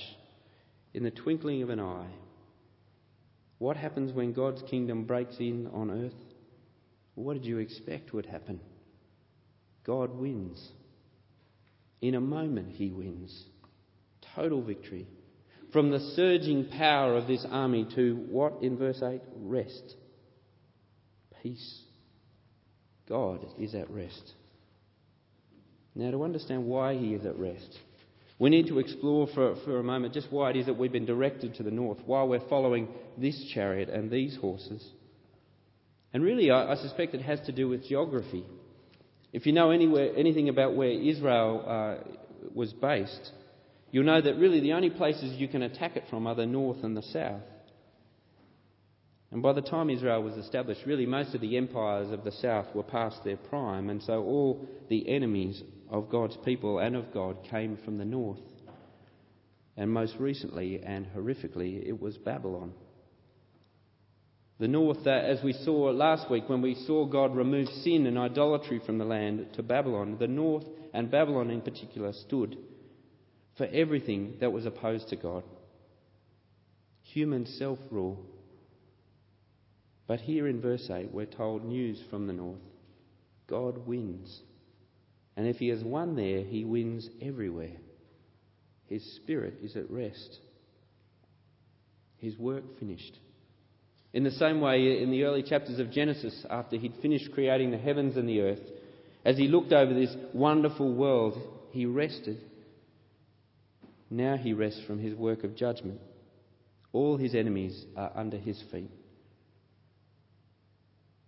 in 0.93 1.05
the 1.05 1.11
twinkling 1.11 1.63
of 1.63 1.71
an 1.71 1.81
eye. 1.81 2.11
What 3.59 3.79
happens 3.79 4.13
when 4.13 4.35
God's 4.35 4.63
kingdom 4.69 5.05
breaks 5.05 5.37
in 5.39 5.69
on 5.73 5.91
earth? 5.91 6.13
What 7.15 7.33
did 7.35 7.47
you 7.47 7.59
expect 7.59 8.13
would 8.13 8.27
happen? 8.27 8.61
God 9.87 10.15
wins. 10.19 10.69
In 12.03 12.15
a 12.15 12.21
moment, 12.21 12.73
he 12.73 12.91
wins. 12.91 13.45
Total 14.35 14.61
victory. 14.61 15.07
From 15.73 15.91
the 15.91 16.01
surging 16.15 16.67
power 16.67 17.17
of 17.17 17.27
this 17.27 17.47
army 17.51 17.87
to 17.95 18.17
what 18.29 18.63
in 18.63 18.77
verse 18.77 19.03
8? 19.03 19.23
Rest. 19.37 19.95
Peace. 21.43 21.81
God 23.09 23.47
is 23.59 23.75
at 23.75 23.91
rest. 23.91 24.35
Now, 25.95 26.11
to 26.11 26.25
understand 26.25 26.67
why 26.67 26.97
he 26.97 27.15
is 27.15 27.25
at 27.25 27.39
rest, 27.39 27.79
we 28.39 28.51
need 28.51 28.67
to 28.69 28.79
explore 28.79 29.29
for, 29.29 29.57
for 29.65 29.79
a 29.79 29.85
moment 29.85 30.13
just 30.15 30.31
why 30.31 30.51
it 30.51 30.57
is 30.57 30.67
that 30.67 30.77
we've 30.77 30.93
been 30.93 31.07
directed 31.07 31.55
to 31.57 31.63
the 31.63 31.71
north, 31.71 31.99
why 32.05 32.23
we're 32.25 32.49
following 32.49 32.89
this 33.17 33.51
chariot 33.55 33.89
and 33.89 34.11
these 34.11 34.37
horses. 34.37 34.85
And 36.13 36.23
really, 36.23 36.51
I, 36.51 36.73
I 36.73 36.75
suspect 36.77 37.15
it 37.15 37.23
has 37.23 37.41
to 37.47 37.53
do 37.53 37.69
with 37.69 37.87
geography. 37.87 38.45
If 39.33 39.47
you 39.47 39.53
know 39.53 39.71
anywhere, 39.71 40.11
anything 40.17 40.49
about 40.49 40.75
where 40.75 40.91
Israel 40.91 41.65
uh, 41.67 42.09
was 42.55 42.73
based, 42.73 43.33
you'll 43.91 44.05
know 44.05 44.21
that 44.21 44.37
really 44.37 44.61
the 44.61 44.73
only 44.73 44.91
places 44.91 45.39
you 45.39 45.49
can 45.49 45.63
attack 45.63 45.97
it 45.97 46.05
from 46.11 46.27
are 46.27 46.35
the 46.35 46.47
north 46.47 46.83
and 46.83 46.97
the 46.97 47.03
south. 47.03 47.43
And 49.31 49.43
by 49.43 49.53
the 49.53 49.63
time 49.63 49.91
Israel 49.91 50.23
was 50.23 50.35
established, 50.35 50.83
really 50.87 51.07
most 51.07 51.35
of 51.35 51.41
the 51.41 51.57
empires 51.57 52.13
of 52.13 52.23
the 52.23 52.31
south 52.31 52.73
were 52.73 52.85
past 52.85 53.25
their 53.25 53.37
prime, 53.37 53.91
and 53.91 54.01
so 54.01 54.23
all 54.23 54.69
the 54.89 55.09
enemies 55.09 55.61
of 55.95 56.11
God's 56.11 56.37
people 56.39 56.81
and 56.81 56.97
of 56.97 57.15
God 57.15 57.37
came 57.49 57.79
from 57.85 57.99
the 57.99 58.05
north. 58.05 58.41
And 59.77 59.89
most 59.89 60.17
recently 60.19 60.83
and 60.83 61.07
horrifically, 61.15 61.87
it 61.87 62.01
was 62.01 62.19
Babylon. 62.19 62.73
The 64.59 64.67
north, 64.67 65.07
uh, 65.07 65.11
as 65.11 65.41
we 65.45 65.53
saw 65.53 65.91
last 65.91 66.29
week 66.29 66.49
when 66.49 66.63
we 66.63 66.75
saw 66.75 67.07
God 67.07 67.37
remove 67.37 67.69
sin 67.69 68.07
and 68.07 68.19
idolatry 68.19 68.81
from 68.85 68.99
the 68.99 69.05
land 69.05 69.47
to 69.55 69.63
Babylon, 69.63 70.17
the 70.19 70.27
north 70.27 70.67
and 70.93 71.13
Babylon 71.13 71.51
in 71.51 71.61
particular 71.61 72.13
stood 72.13 72.59
for 73.57 73.67
everything 73.67 74.39
that 74.41 74.53
was 74.53 74.67
opposed 74.67 75.09
to 75.11 75.17
God. 75.17 75.45
Human 77.03 77.47
self 77.47 77.79
rule. 77.93 78.19
But 80.09 80.21
here 80.21 80.49
in 80.49 80.61
verse 80.61 80.91
8, 80.91 81.13
we're 81.13 81.27
told 81.27 81.65
news 81.65 82.03
from 82.11 82.27
the 82.27 82.33
north 82.33 82.59
God 83.47 83.87
wins. 83.87 84.41
And 85.37 85.47
if 85.47 85.57
he 85.57 85.69
has 85.69 85.83
won 85.83 86.17
there, 86.17 86.43
he 86.43 86.65
wins 86.65 87.09
everywhere. 87.21 87.77
His 88.87 89.03
spirit 89.17 89.55
is 89.63 89.77
at 89.77 89.91
rest. 89.91 90.39
His 92.19 92.39
work 92.39 92.79
finished. 92.79 93.19
In 94.13 94.23
the 94.23 94.31
same 94.31 94.61
way, 94.61 95.03
in 95.03 95.11
the 95.11 95.25
early 95.25 95.43
chapters 95.43 95.81
of 95.81 95.91
Genesis, 95.91 96.47
after 96.49 96.77
he'd 96.77 96.95
finished 97.03 97.33
creating 97.33 97.73
the 97.73 97.79
heavens 97.79 98.17
and 98.17 98.29
the 98.29 98.43
earth, 98.43 98.63
as 99.25 99.37
he 99.37 99.49
looked 99.49 99.73
over 99.73 99.93
this 99.93 100.15
wonderful 100.33 100.95
world, 100.95 101.37
he 101.73 101.87
rested. 101.87 102.39
Now 104.11 104.37
he 104.37 104.53
rests 104.53 104.83
from 104.87 105.01
his 105.01 105.15
work 105.15 105.43
of 105.43 105.57
judgment. 105.57 106.01
All 106.93 107.17
his 107.17 107.35
enemies 107.35 107.85
are 107.97 108.13
under 108.15 108.37
his 108.37 108.63
feet. 108.71 108.91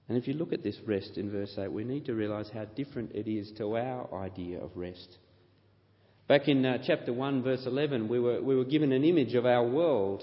And 0.08 0.16
if 0.16 0.28
you 0.28 0.34
look 0.34 0.52
at 0.52 0.62
this 0.62 0.78
rest 0.86 1.16
in 1.16 1.30
verse 1.30 1.54
8, 1.58 1.70
we 1.70 1.84
need 1.84 2.06
to 2.06 2.14
realize 2.14 2.48
how 2.52 2.64
different 2.64 3.12
it 3.12 3.28
is 3.28 3.50
to 3.58 3.76
our 3.76 4.22
idea 4.22 4.60
of 4.60 4.76
rest. 4.76 5.18
Back 6.28 6.48
in 6.48 6.64
uh, 6.64 6.78
chapter 6.84 7.12
1, 7.12 7.42
verse 7.42 7.66
11, 7.66 8.08
we 8.08 8.20
were, 8.20 8.40
we 8.42 8.56
were 8.56 8.64
given 8.64 8.92
an 8.92 9.04
image 9.04 9.34
of 9.34 9.46
our 9.46 9.66
world, 9.66 10.22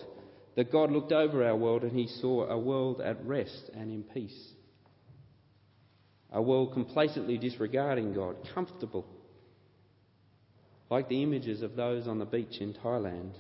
that 0.56 0.72
God 0.72 0.92
looked 0.92 1.12
over 1.12 1.46
our 1.46 1.56
world 1.56 1.84
and 1.84 1.98
he 1.98 2.08
saw 2.08 2.48
a 2.48 2.58
world 2.58 3.02
at 3.02 3.26
rest 3.26 3.72
and 3.74 3.90
in 3.92 4.04
peace. 4.04 4.52
A 6.32 6.42
world 6.42 6.74
complacently 6.74 7.38
disregarding 7.38 8.14
God, 8.14 8.36
comfortable, 8.54 9.06
like 10.90 11.10
the 11.10 11.24
images 11.24 11.62
of 11.62 11.76
those 11.76 12.08
on 12.08 12.20
the 12.20 12.26
beach 12.26 12.60
in 12.60 12.74
Thailand. 12.74 13.34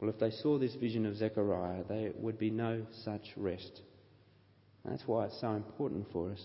Well, 0.00 0.10
if 0.10 0.18
they 0.18 0.30
saw 0.30 0.58
this 0.58 0.74
vision 0.76 1.06
of 1.06 1.16
Zechariah, 1.16 1.84
there 1.88 2.12
would 2.16 2.38
be 2.38 2.50
no 2.50 2.86
such 3.04 3.22
rest. 3.36 3.82
That's 4.90 5.02
why 5.06 5.26
it's 5.26 5.40
so 5.40 5.52
important 5.52 6.06
for 6.12 6.30
us. 6.30 6.42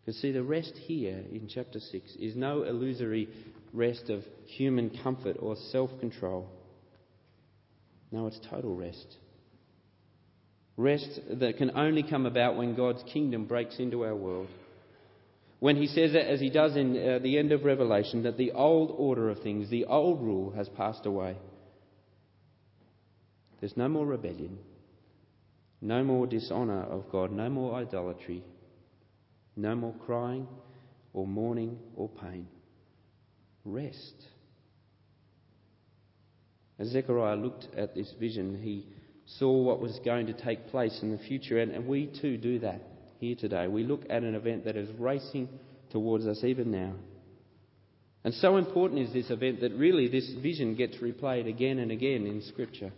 Because, 0.00 0.20
see, 0.20 0.32
the 0.32 0.42
rest 0.42 0.74
here 0.76 1.24
in 1.32 1.48
chapter 1.52 1.80
6 1.80 2.16
is 2.20 2.36
no 2.36 2.62
illusory 2.62 3.28
rest 3.72 4.08
of 4.08 4.22
human 4.46 4.96
comfort 5.02 5.36
or 5.40 5.56
self 5.70 5.90
control. 6.00 6.48
No, 8.12 8.26
it's 8.26 8.38
total 8.48 8.74
rest. 8.74 9.16
Rest 10.76 11.20
that 11.40 11.56
can 11.56 11.72
only 11.76 12.02
come 12.02 12.26
about 12.26 12.56
when 12.56 12.74
God's 12.76 13.02
kingdom 13.12 13.46
breaks 13.46 13.78
into 13.78 14.04
our 14.04 14.14
world. 14.14 14.48
When 15.58 15.76
he 15.76 15.86
says, 15.86 16.14
as 16.14 16.38
he 16.38 16.50
does 16.50 16.76
in 16.76 16.96
uh, 16.96 17.18
the 17.18 17.38
end 17.38 17.50
of 17.50 17.64
Revelation, 17.64 18.24
that 18.24 18.36
the 18.36 18.52
old 18.52 18.94
order 18.96 19.30
of 19.30 19.40
things, 19.40 19.70
the 19.70 19.86
old 19.86 20.20
rule, 20.20 20.52
has 20.52 20.68
passed 20.68 21.06
away. 21.06 21.36
There's 23.60 23.76
no 23.76 23.88
more 23.88 24.04
rebellion. 24.04 24.58
No 25.80 26.02
more 26.02 26.26
dishonour 26.26 26.82
of 26.84 27.10
God, 27.10 27.32
no 27.32 27.48
more 27.48 27.74
idolatry, 27.74 28.42
no 29.56 29.74
more 29.74 29.94
crying 30.04 30.46
or 31.12 31.26
mourning 31.26 31.78
or 31.96 32.08
pain. 32.08 32.46
Rest. 33.64 34.14
As 36.78 36.88
Zechariah 36.88 37.36
looked 37.36 37.68
at 37.76 37.94
this 37.94 38.12
vision, 38.20 38.60
he 38.62 38.86
saw 39.38 39.50
what 39.62 39.80
was 39.80 39.98
going 40.04 40.26
to 40.26 40.32
take 40.32 40.68
place 40.68 40.98
in 41.02 41.10
the 41.10 41.18
future, 41.18 41.58
and, 41.58 41.72
and 41.72 41.86
we 41.86 42.06
too 42.20 42.36
do 42.36 42.58
that 42.60 42.80
here 43.18 43.34
today. 43.34 43.66
We 43.66 43.82
look 43.82 44.02
at 44.10 44.22
an 44.22 44.34
event 44.34 44.64
that 44.64 44.76
is 44.76 44.88
racing 44.98 45.48
towards 45.90 46.26
us 46.26 46.44
even 46.44 46.70
now. 46.70 46.92
And 48.24 48.34
so 48.34 48.56
important 48.56 49.00
is 49.00 49.12
this 49.12 49.30
event 49.30 49.60
that 49.60 49.72
really 49.72 50.08
this 50.08 50.28
vision 50.42 50.74
gets 50.74 50.96
replayed 50.96 51.48
again 51.48 51.78
and 51.78 51.90
again 51.90 52.26
in 52.26 52.42
Scripture. 52.42 52.92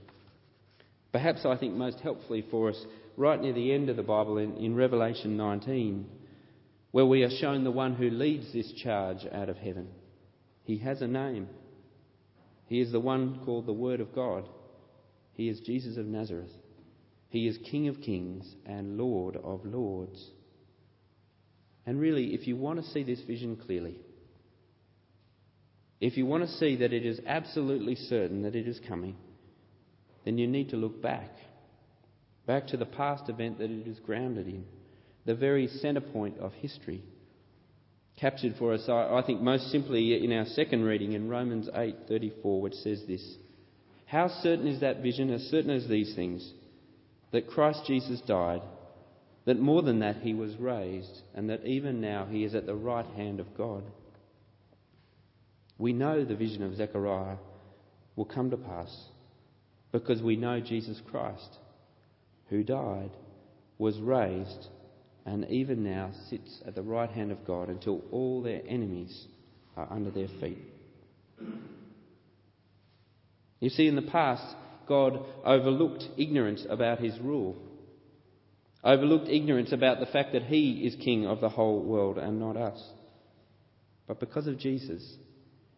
Perhaps 1.13 1.47
I 1.47 1.57
think 1.57 1.75
most 1.75 2.01
helpfully 2.01 2.45
for 2.51 2.69
us, 2.71 2.85
right 3.17 3.41
near 3.41 3.53
the 3.53 3.73
end 3.73 3.89
of 3.89 3.97
the 3.97 4.03
Bible 4.03 4.39
in, 4.39 4.57
in 4.57 4.75
Revelation 4.75 5.37
19, 5.37 6.07
where 6.91 7.07
we 7.07 7.23
are 7.23 7.31
shown 7.31 7.65
the 7.65 7.71
one 7.71 7.95
who 7.95 8.11
leads 8.11 8.53
this 8.53 8.73
charge 8.83 9.27
out 9.33 9.49
of 9.49 9.57
heaven. 9.57 9.89
He 10.65 10.79
has 10.79 11.01
a 11.01 11.07
name. 11.07 11.49
He 12.67 12.81
is 12.81 12.93
the 12.93 13.01
one 13.01 13.41
called 13.45 13.67
the 13.67 13.73
Word 13.73 14.01
of 14.01 14.15
God. 14.15 14.49
He 15.33 15.49
is 15.49 15.61
Jesus 15.61 15.97
of 15.97 16.07
Nazareth. 16.07 16.51
He 17.31 17.47
is 17.47 17.59
King 17.71 17.89
of 17.89 18.01
kings 18.01 18.55
and 18.67 18.99
Lord 18.99 19.37
of 19.37 19.65
lords. 19.65 20.23
And 21.87 21.99
really, 22.01 22.35
if 22.35 22.47
you 22.47 22.57
want 22.57 22.83
to 22.83 22.91
see 22.91 23.03
this 23.03 23.21
vision 23.23 23.57
clearly, 23.57 23.99
if 26.01 26.17
you 26.17 26.27
want 26.27 26.45
to 26.45 26.57
see 26.57 26.77
that 26.77 26.93
it 26.93 27.05
is 27.05 27.21
absolutely 27.27 27.95
certain 27.95 28.43
that 28.43 28.55
it 28.55 28.69
is 28.69 28.81
coming, 28.87 29.17
then 30.29 30.37
you 30.37 30.47
need 30.47 30.69
to 30.69 30.77
look 30.77 31.01
back. 31.01 31.31
Back 32.47 32.67
to 32.67 32.77
the 32.77 32.85
past 32.85 33.31
event 33.31 33.59
that 33.61 33.71
it 33.71 33.87
is 33.87 33.99
grounded 34.01 34.47
in, 34.47 34.67
the 35.25 35.35
very 35.35 35.67
centre 35.67 36.03
point 36.03 36.37
of 36.39 36.53
history. 36.53 37.03
Captured 38.17 38.57
for 38.59 38.75
us, 38.75 38.87
I 38.91 39.23
think, 39.27 39.41
most 39.41 39.71
simply 39.71 40.23
in 40.23 40.31
our 40.33 40.45
second 40.45 40.83
reading 40.83 41.13
in 41.13 41.31
Romans 41.31 41.71
8:34, 41.73 42.61
which 42.61 42.75
says 42.75 43.07
this: 43.07 43.39
"How 44.05 44.29
certain 44.29 44.67
is 44.67 44.81
that 44.81 45.03
vision? 45.03 45.31
As 45.31 45.45
certain 45.45 45.71
as 45.71 45.89
these 45.89 46.15
things, 46.15 46.53
that 47.31 47.47
Christ 47.47 47.87
Jesus 47.87 48.21
died, 48.21 48.61
that 49.47 49.59
more 49.59 49.81
than 49.81 50.01
that 50.01 50.17
he 50.17 50.35
was 50.35 50.55
raised, 50.57 51.23
and 51.35 51.49
that 51.49 51.65
even 51.65 52.03
now 52.03 52.27
he 52.27 52.45
is 52.45 52.55
at 52.55 52.67
the 52.67 52.77
right 52.77 53.07
hand 53.17 53.41
of 53.41 53.57
God." 53.57 53.83
We 55.79 55.95
know 55.95 56.23
the 56.23 56.37
vision 56.37 56.63
of 56.65 56.75
Zechariah 56.75 57.39
will 58.15 58.27
come 58.27 58.51
to 58.51 58.59
pass 58.59 59.09
because 59.93 60.23
we 60.23 60.37
know 60.37 60.61
Jesus 60.61 61.01
Christ, 61.11 61.59
who 62.49 62.63
died, 62.63 63.11
was 63.79 63.99
raised, 63.99 64.69
and 65.25 65.49
even 65.51 65.85
now 65.85 66.11
sits 66.29 66.61
at 66.67 66.75
the 66.75 66.83
right 66.83 67.11
hand 67.11 67.33
of 67.33 67.47
God 67.47 67.69
until 67.69 68.03
all 68.11 68.43
their 68.43 68.63
enemies 68.67 69.27
are 69.77 69.89
under 69.91 70.11
their 70.11 70.29
feet. 70.41 70.59
You 73.61 73.71
see, 73.71 73.87
in 73.87 73.97
the 73.97 74.03
past, 74.03 74.57
God 74.87 75.25
overlooked 75.45 76.05
ignorance 76.17 76.65
about 76.69 77.01
his 77.01 77.19
rule, 77.21 77.57
overlooked 78.83 79.29
ignorance 79.29 79.73
about 79.73 80.01
the 80.01 80.07
fact 80.07 80.33
that 80.33 80.45
he 80.45 80.87
is 80.87 80.97
king 80.97 81.27
of 81.27 81.41
the 81.41 81.49
whole 81.49 81.83
world 81.83 82.19
and 82.19 82.39
not 82.39 82.57
us. 82.57 82.83
But 84.07 84.21
because 84.21 84.47
of 84.47 84.59
Jesus, 84.59 85.17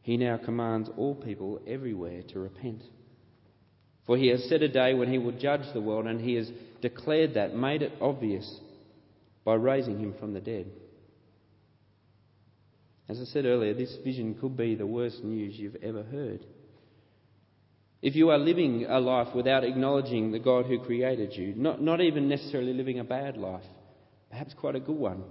he 0.02 0.16
now 0.16 0.36
commands 0.36 0.88
all 0.96 1.14
people 1.14 1.60
everywhere 1.66 2.22
to 2.28 2.38
repent. 2.38 2.82
For 4.06 4.16
he 4.16 4.28
has 4.28 4.44
set 4.48 4.62
a 4.62 4.68
day 4.68 4.94
when 4.94 5.10
he 5.10 5.18
will 5.18 5.32
judge 5.32 5.72
the 5.72 5.80
world, 5.80 6.06
and 6.06 6.20
he 6.20 6.34
has 6.34 6.50
declared 6.80 7.34
that, 7.34 7.54
made 7.54 7.82
it 7.82 7.92
obvious 8.00 8.60
by 9.44 9.54
raising 9.54 9.98
him 9.98 10.14
from 10.18 10.32
the 10.32 10.40
dead. 10.40 10.66
As 13.08 13.20
I 13.20 13.24
said 13.24 13.44
earlier, 13.44 13.74
this 13.74 13.96
vision 14.04 14.36
could 14.40 14.56
be 14.56 14.74
the 14.74 14.86
worst 14.86 15.24
news 15.24 15.58
you've 15.58 15.82
ever 15.82 16.02
heard. 16.02 16.46
If 18.02 18.14
you 18.16 18.30
are 18.30 18.38
living 18.38 18.86
a 18.88 18.98
life 18.98 19.34
without 19.34 19.64
acknowledging 19.64 20.30
the 20.30 20.38
God 20.38 20.66
who 20.66 20.78
created 20.78 21.34
you, 21.34 21.54
not, 21.54 21.82
not 21.82 22.00
even 22.00 22.28
necessarily 22.28 22.72
living 22.72 22.98
a 22.98 23.04
bad 23.04 23.36
life, 23.36 23.64
perhaps 24.30 24.54
quite 24.54 24.76
a 24.76 24.80
good 24.80 24.96
one, 24.96 25.24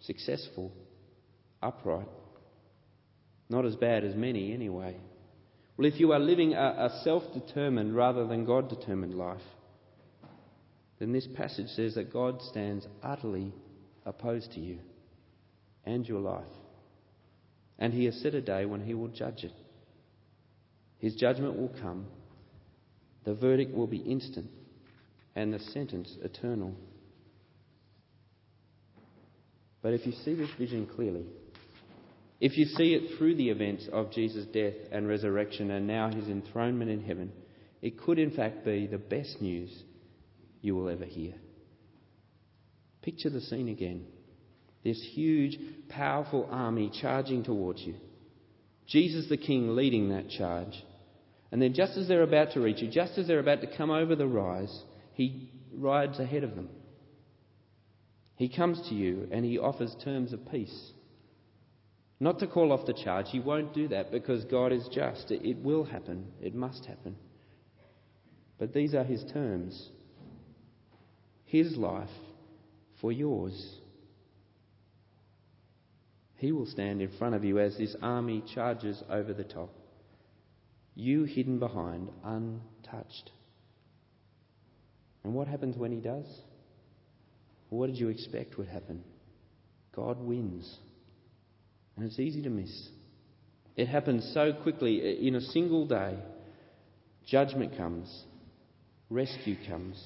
successful, 0.00 0.72
upright, 1.60 2.08
not 3.50 3.66
as 3.66 3.76
bad 3.76 4.04
as 4.04 4.14
many 4.14 4.54
anyway. 4.54 4.96
Well, 5.76 5.86
if 5.86 5.98
you 5.98 6.12
are 6.12 6.18
living 6.18 6.54
a, 6.54 6.90
a 6.92 7.00
self 7.02 7.22
determined 7.32 7.96
rather 7.96 8.26
than 8.26 8.44
God 8.44 8.68
determined 8.68 9.14
life, 9.14 9.40
then 10.98 11.12
this 11.12 11.26
passage 11.34 11.68
says 11.68 11.94
that 11.94 12.12
God 12.12 12.40
stands 12.42 12.86
utterly 13.02 13.52
opposed 14.04 14.52
to 14.52 14.60
you 14.60 14.78
and 15.84 16.06
your 16.06 16.20
life. 16.20 16.44
And 17.78 17.92
He 17.92 18.04
has 18.04 18.20
set 18.20 18.34
a 18.34 18.40
day 18.40 18.66
when 18.66 18.82
He 18.82 18.94
will 18.94 19.08
judge 19.08 19.44
it. 19.44 19.52
His 20.98 21.14
judgment 21.16 21.58
will 21.58 21.74
come, 21.80 22.06
the 23.24 23.34
verdict 23.34 23.74
will 23.74 23.88
be 23.88 23.96
instant, 23.96 24.48
and 25.34 25.52
the 25.52 25.58
sentence 25.58 26.16
eternal. 26.22 26.74
But 29.82 29.94
if 29.94 30.06
you 30.06 30.12
see 30.12 30.34
this 30.34 30.50
vision 30.56 30.86
clearly, 30.86 31.24
if 32.42 32.58
you 32.58 32.64
see 32.64 32.92
it 32.92 33.16
through 33.16 33.36
the 33.36 33.50
events 33.50 33.88
of 33.92 34.10
Jesus' 34.10 34.46
death 34.46 34.74
and 34.90 35.06
resurrection 35.06 35.70
and 35.70 35.86
now 35.86 36.10
his 36.10 36.26
enthronement 36.26 36.90
in 36.90 37.00
heaven, 37.00 37.30
it 37.80 38.00
could 38.00 38.18
in 38.18 38.32
fact 38.32 38.64
be 38.64 38.88
the 38.88 38.98
best 38.98 39.40
news 39.40 39.70
you 40.60 40.74
will 40.74 40.88
ever 40.88 41.04
hear. 41.04 41.34
Picture 43.00 43.30
the 43.30 43.40
scene 43.42 43.68
again. 43.68 44.06
This 44.82 45.00
huge, 45.14 45.56
powerful 45.88 46.48
army 46.50 46.90
charging 47.00 47.44
towards 47.44 47.80
you. 47.82 47.94
Jesus 48.88 49.28
the 49.28 49.36
King 49.36 49.76
leading 49.76 50.08
that 50.08 50.28
charge. 50.28 50.74
And 51.52 51.62
then, 51.62 51.74
just 51.74 51.96
as 51.96 52.08
they're 52.08 52.24
about 52.24 52.54
to 52.54 52.60
reach 52.60 52.82
you, 52.82 52.90
just 52.90 53.18
as 53.18 53.28
they're 53.28 53.38
about 53.38 53.60
to 53.60 53.76
come 53.76 53.90
over 53.90 54.16
the 54.16 54.26
rise, 54.26 54.82
he 55.14 55.48
rides 55.72 56.18
ahead 56.18 56.42
of 56.42 56.56
them. 56.56 56.70
He 58.34 58.48
comes 58.48 58.80
to 58.88 58.96
you 58.96 59.28
and 59.30 59.44
he 59.44 59.60
offers 59.60 59.94
terms 60.02 60.32
of 60.32 60.50
peace. 60.50 60.92
Not 62.22 62.38
to 62.38 62.46
call 62.46 62.70
off 62.70 62.86
the 62.86 62.92
charge, 62.92 63.26
he 63.30 63.40
won't 63.40 63.74
do 63.74 63.88
that 63.88 64.12
because 64.12 64.44
God 64.44 64.70
is 64.70 64.86
just. 64.92 65.32
It 65.32 65.58
will 65.58 65.82
happen, 65.82 66.28
it 66.40 66.54
must 66.54 66.84
happen. 66.84 67.16
But 68.60 68.72
these 68.72 68.94
are 68.94 69.02
his 69.02 69.24
terms 69.32 69.90
his 71.44 71.76
life 71.76 72.08
for 73.00 73.10
yours. 73.10 73.80
He 76.36 76.52
will 76.52 76.66
stand 76.66 77.02
in 77.02 77.10
front 77.18 77.34
of 77.34 77.42
you 77.44 77.58
as 77.58 77.76
this 77.76 77.96
army 78.00 78.44
charges 78.54 79.02
over 79.10 79.32
the 79.34 79.42
top 79.42 79.70
you 80.94 81.24
hidden 81.24 81.58
behind, 81.58 82.08
untouched. 82.22 83.32
And 85.24 85.34
what 85.34 85.48
happens 85.48 85.76
when 85.76 85.90
he 85.90 85.98
does? 85.98 86.26
what 87.68 87.88
did 87.88 87.96
you 87.98 88.10
expect 88.10 88.58
would 88.58 88.68
happen? 88.68 89.02
God 89.96 90.20
wins. 90.20 90.78
And 92.02 92.10
it's 92.10 92.18
easy 92.18 92.42
to 92.42 92.50
miss. 92.50 92.88
It 93.76 93.86
happens 93.86 94.28
so 94.34 94.52
quickly. 94.52 95.24
In 95.24 95.36
a 95.36 95.40
single 95.40 95.86
day, 95.86 96.18
judgment 97.28 97.76
comes, 97.76 98.24
rescue 99.08 99.54
comes. 99.68 100.04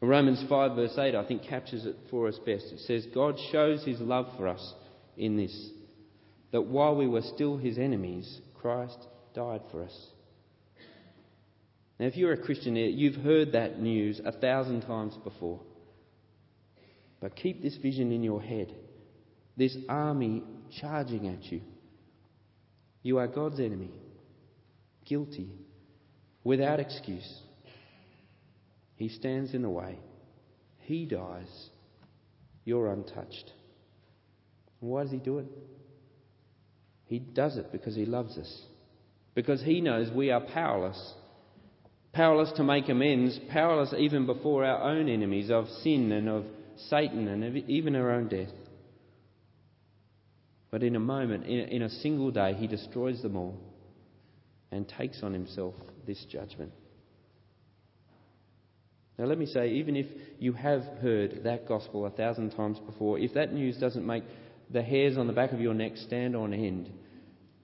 Romans 0.00 0.44
5, 0.48 0.74
verse 0.74 0.98
8, 0.98 1.14
I 1.14 1.24
think, 1.28 1.44
captures 1.44 1.86
it 1.86 1.94
for 2.10 2.26
us 2.26 2.40
best. 2.44 2.72
It 2.72 2.80
says, 2.80 3.06
God 3.14 3.36
shows 3.52 3.84
his 3.84 4.00
love 4.00 4.26
for 4.36 4.48
us 4.48 4.74
in 5.16 5.36
this, 5.36 5.70
that 6.50 6.62
while 6.62 6.96
we 6.96 7.06
were 7.06 7.22
still 7.22 7.56
his 7.56 7.78
enemies, 7.78 8.40
Christ 8.60 8.98
died 9.36 9.60
for 9.70 9.84
us. 9.84 10.06
Now, 12.00 12.06
if 12.06 12.16
you're 12.16 12.32
a 12.32 12.42
Christian 12.42 12.74
you've 12.74 13.22
heard 13.22 13.52
that 13.52 13.78
news 13.78 14.20
a 14.24 14.32
thousand 14.32 14.80
times 14.80 15.14
before. 15.22 15.60
But 17.20 17.36
keep 17.36 17.62
this 17.62 17.76
vision 17.76 18.10
in 18.10 18.24
your 18.24 18.42
head 18.42 18.74
this 19.58 19.76
army 19.88 20.42
charging 20.80 21.28
at 21.28 21.44
you. 21.52 21.60
You 23.02 23.18
are 23.18 23.26
God's 23.26 23.60
enemy, 23.60 23.90
guilty, 25.04 25.50
without 26.44 26.80
excuse. 26.80 27.42
He 28.96 29.08
stands 29.10 29.52
in 29.52 29.62
the 29.62 29.68
way. 29.68 29.98
He 30.78 31.04
dies. 31.04 31.68
You're 32.64 32.90
untouched. 32.90 33.52
And 34.80 34.90
why 34.90 35.02
does 35.02 35.12
he 35.12 35.18
do 35.18 35.38
it? 35.38 35.46
He 37.04 37.18
does 37.18 37.56
it 37.56 37.70
because 37.72 37.94
he 37.94 38.06
loves 38.06 38.38
us 38.38 38.62
because 39.38 39.62
he 39.62 39.80
knows 39.80 40.10
we 40.10 40.32
are 40.32 40.40
powerless. 40.40 41.14
Powerless 42.12 42.50
to 42.56 42.64
make 42.64 42.88
amends, 42.88 43.38
powerless 43.52 43.94
even 43.96 44.26
before 44.26 44.64
our 44.64 44.82
own 44.82 45.08
enemies 45.08 45.48
of 45.48 45.68
sin 45.84 46.10
and 46.10 46.28
of 46.28 46.44
Satan 46.88 47.28
and 47.28 47.56
even 47.70 47.94
our 47.94 48.10
own 48.10 48.26
death. 48.26 48.48
But 50.70 50.82
in 50.82 50.96
a 50.96 51.00
moment, 51.00 51.46
in 51.46 51.82
a 51.82 51.88
single 51.88 52.30
day, 52.30 52.54
he 52.54 52.66
destroys 52.66 53.22
them 53.22 53.36
all 53.36 53.58
and 54.70 54.86
takes 54.86 55.22
on 55.22 55.32
himself 55.32 55.74
this 56.06 56.24
judgment. 56.30 56.72
Now, 59.18 59.24
let 59.24 59.38
me 59.38 59.46
say, 59.46 59.70
even 59.70 59.96
if 59.96 60.06
you 60.38 60.52
have 60.52 60.82
heard 61.00 61.40
that 61.44 61.66
gospel 61.66 62.06
a 62.06 62.10
thousand 62.10 62.50
times 62.50 62.78
before, 62.78 63.18
if 63.18 63.34
that 63.34 63.52
news 63.52 63.76
doesn't 63.78 64.06
make 64.06 64.22
the 64.70 64.82
hairs 64.82 65.16
on 65.16 65.26
the 65.26 65.32
back 65.32 65.52
of 65.52 65.60
your 65.60 65.74
neck 65.74 65.96
stand 65.96 66.36
on 66.36 66.52
end, 66.52 66.90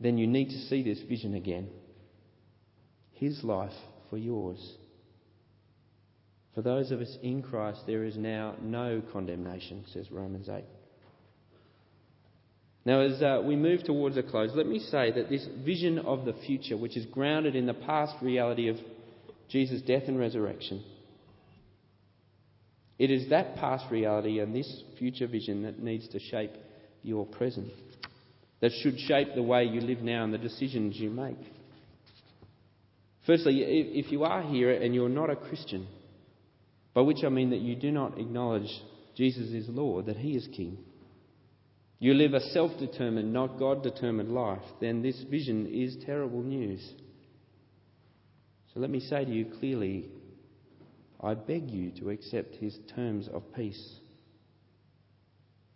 then 0.00 0.18
you 0.18 0.26
need 0.26 0.48
to 0.48 0.58
see 0.68 0.82
this 0.82 1.00
vision 1.02 1.34
again. 1.34 1.68
His 3.12 3.44
life 3.44 3.72
for 4.10 4.16
yours. 4.16 4.58
For 6.54 6.62
those 6.62 6.90
of 6.90 7.00
us 7.00 7.18
in 7.22 7.42
Christ, 7.42 7.80
there 7.86 8.04
is 8.04 8.16
now 8.16 8.54
no 8.62 9.02
condemnation, 9.12 9.84
says 9.92 10.10
Romans 10.10 10.48
8. 10.48 10.64
Now, 12.84 13.00
as 13.00 13.22
uh, 13.22 13.40
we 13.42 13.56
move 13.56 13.82
towards 13.84 14.16
a 14.16 14.22
close, 14.22 14.50
let 14.54 14.66
me 14.66 14.78
say 14.78 15.10
that 15.12 15.30
this 15.30 15.46
vision 15.64 15.98
of 16.00 16.24
the 16.24 16.34
future, 16.46 16.76
which 16.76 16.96
is 16.96 17.06
grounded 17.06 17.56
in 17.56 17.66
the 17.66 17.74
past 17.74 18.14
reality 18.20 18.68
of 18.68 18.76
Jesus' 19.48 19.80
death 19.82 20.02
and 20.06 20.18
resurrection, 20.18 20.84
it 22.98 23.10
is 23.10 23.30
that 23.30 23.56
past 23.56 23.90
reality 23.90 24.38
and 24.38 24.54
this 24.54 24.82
future 24.98 25.26
vision 25.26 25.62
that 25.62 25.82
needs 25.82 26.08
to 26.08 26.20
shape 26.20 26.52
your 27.02 27.26
present 27.26 27.70
that 28.64 28.72
should 28.80 28.98
shape 28.98 29.34
the 29.34 29.42
way 29.42 29.64
you 29.64 29.78
live 29.80 30.00
now 30.00 30.24
and 30.24 30.32
the 30.32 30.38
decisions 30.38 30.96
you 30.96 31.10
make. 31.10 31.36
Firstly, 33.26 33.60
if 33.62 34.10
you 34.10 34.24
are 34.24 34.42
here 34.42 34.72
and 34.72 34.94
you're 34.94 35.10
not 35.10 35.28
a 35.28 35.36
Christian, 35.36 35.86
by 36.94 37.02
which 37.02 37.24
I 37.24 37.28
mean 37.28 37.50
that 37.50 37.60
you 37.60 37.76
do 37.76 37.92
not 37.92 38.18
acknowledge 38.18 38.70
Jesus 39.16 39.50
is 39.50 39.68
Lord, 39.68 40.06
that 40.06 40.16
He 40.16 40.30
is 40.30 40.48
King, 40.56 40.78
you 42.04 42.12
live 42.12 42.34
a 42.34 42.40
self 42.50 42.78
determined, 42.78 43.32
not 43.32 43.58
God 43.58 43.82
determined 43.82 44.30
life, 44.30 44.60
then 44.78 45.00
this 45.00 45.24
vision 45.30 45.66
is 45.66 45.96
terrible 46.04 46.42
news. 46.42 46.86
So 48.74 48.80
let 48.80 48.90
me 48.90 49.00
say 49.00 49.24
to 49.24 49.30
you 49.30 49.46
clearly 49.58 50.10
I 51.18 51.32
beg 51.32 51.70
you 51.70 51.92
to 52.00 52.10
accept 52.10 52.56
His 52.56 52.76
terms 52.94 53.26
of 53.32 53.42
peace. 53.54 53.96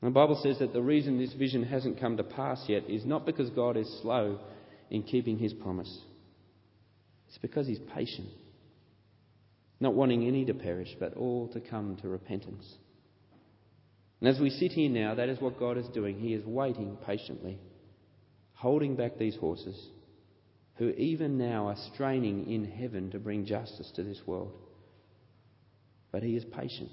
The 0.03 0.11
Bible 0.11 0.39
says 0.43 0.59
that 0.59 0.75
the 0.75 0.83
reason 0.83 1.19
this 1.19 1.33
vision 1.33 1.63
hasn't 1.63 1.99
come 1.99 2.19
to 2.19 2.25
pass 2.25 2.63
yet 2.69 2.91
is 2.91 3.07
not 3.07 3.25
because 3.25 3.49
God 3.49 3.79
is 3.79 3.89
slow 4.03 4.39
in 4.91 5.05
keeping 5.05 5.39
his 5.39 5.55
promise. 5.55 6.03
It's 7.29 7.39
because 7.39 7.67
he's 7.67 7.81
patient, 7.95 8.29
not 9.81 9.95
wanting 9.95 10.27
any 10.27 10.45
to 10.45 10.53
perish, 10.53 10.95
but 11.01 11.15
all 11.15 11.49
to 11.55 11.61
come 11.61 11.97
to 12.03 12.09
repentance. 12.09 12.71
And 14.21 14.29
as 14.29 14.41
we 14.41 14.51
sit 14.51 14.73
here 14.73 14.91
now, 14.91 15.15
that 15.15 15.29
is 15.29 15.41
what 15.41 15.59
God 15.59 15.79
is 15.79 15.87
doing. 15.89 16.19
He 16.19 16.35
is 16.35 16.45
waiting 16.45 16.97
patiently, 17.07 17.59
holding 18.55 18.97
back 18.97 19.17
these 19.17 19.37
horses 19.37 19.79
who 20.77 20.91
even 20.91 21.39
now 21.39 21.69
are 21.69 21.77
straining 21.95 22.51
in 22.51 22.65
heaven 22.65 23.11
to 23.11 23.19
bring 23.19 23.45
justice 23.45 23.91
to 23.97 24.03
this 24.03 24.21
world. 24.27 24.53
But 26.13 26.23
he 26.23 26.37
is 26.37 26.45
patient. 26.45 26.91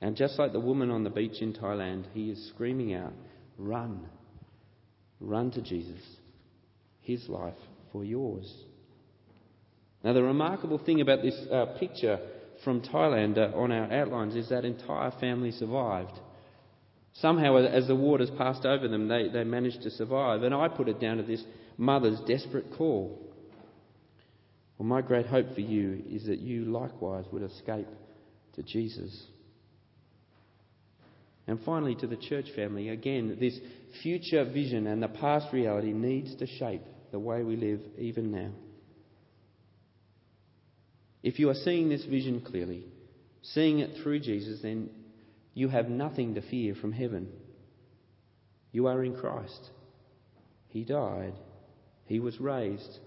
And 0.00 0.16
just 0.16 0.38
like 0.38 0.52
the 0.52 0.60
woman 0.60 0.90
on 0.90 1.04
the 1.04 1.10
beach 1.10 1.40
in 1.40 1.52
Thailand, 1.52 2.06
he 2.12 2.30
is 2.30 2.50
screaming 2.54 2.94
out, 2.94 3.12
Run. 3.56 4.06
Run 5.20 5.50
to 5.52 5.62
Jesus. 5.62 6.02
His 7.00 7.28
life 7.28 7.54
for 7.92 8.04
yours. 8.04 8.52
Now, 10.02 10.12
the 10.12 10.22
remarkable 10.22 10.78
thing 10.78 11.00
about 11.00 11.22
this 11.22 11.38
uh, 11.50 11.66
picture 11.78 12.18
from 12.64 12.80
Thailand 12.80 13.38
on 13.56 13.72
our 13.72 13.92
outlines 13.92 14.34
is 14.34 14.48
that 14.48 14.64
entire 14.64 15.10
family 15.20 15.50
survived. 15.52 16.18
Somehow, 17.14 17.56
as 17.56 17.88
the 17.88 17.94
waters 17.94 18.30
passed 18.38 18.64
over 18.64 18.88
them, 18.88 19.08
they, 19.08 19.28
they 19.28 19.44
managed 19.44 19.82
to 19.82 19.90
survive. 19.90 20.42
And 20.42 20.54
I 20.54 20.68
put 20.68 20.88
it 20.88 21.00
down 21.00 21.18
to 21.18 21.22
this 21.22 21.42
mother's 21.76 22.20
desperate 22.26 22.72
call. 22.76 23.18
Well, 24.78 24.88
my 24.88 25.02
great 25.02 25.26
hope 25.26 25.54
for 25.54 25.60
you 25.60 26.02
is 26.08 26.26
that 26.26 26.38
you 26.38 26.64
likewise 26.64 27.26
would 27.32 27.42
escape 27.42 27.88
to 28.54 28.62
Jesus. 28.62 29.26
And 31.46 31.60
finally, 31.64 31.94
to 31.96 32.06
the 32.06 32.16
church 32.16 32.46
family, 32.54 32.88
again, 32.88 33.36
this 33.38 33.58
future 34.02 34.44
vision 34.44 34.86
and 34.86 35.02
the 35.02 35.08
past 35.08 35.52
reality 35.52 35.92
needs 35.92 36.34
to 36.36 36.46
shape 36.46 36.82
the 37.10 37.18
way 37.18 37.42
we 37.42 37.56
live 37.56 37.80
even 37.98 38.30
now. 38.30 38.50
If 41.22 41.38
you 41.38 41.50
are 41.50 41.54
seeing 41.54 41.88
this 41.88 42.04
vision 42.04 42.40
clearly, 42.40 42.84
seeing 43.42 43.78
it 43.78 44.02
through 44.02 44.20
Jesus, 44.20 44.60
then 44.62 44.90
you 45.54 45.68
have 45.68 45.88
nothing 45.88 46.34
to 46.34 46.42
fear 46.42 46.74
from 46.74 46.92
heaven. 46.92 47.28
You 48.72 48.86
are 48.86 49.04
in 49.04 49.14
Christ. 49.14 49.70
He 50.68 50.84
died. 50.84 51.34
He 52.06 52.18
was 52.18 52.40
raised. 52.40 52.98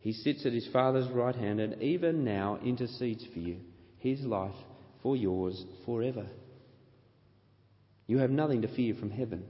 He 0.00 0.12
sits 0.12 0.46
at 0.46 0.52
his 0.52 0.68
Father's 0.72 1.10
right 1.10 1.34
hand 1.34 1.60
and 1.60 1.82
even 1.82 2.24
now 2.24 2.58
intercedes 2.64 3.24
for 3.32 3.40
you, 3.40 3.58
his 3.98 4.20
life 4.20 4.54
for 5.02 5.16
yours 5.16 5.64
forever. 5.84 6.26
You 8.06 8.18
have 8.18 8.30
nothing 8.30 8.62
to 8.62 8.74
fear 8.74 8.94
from 8.94 9.10
heaven. 9.10 9.44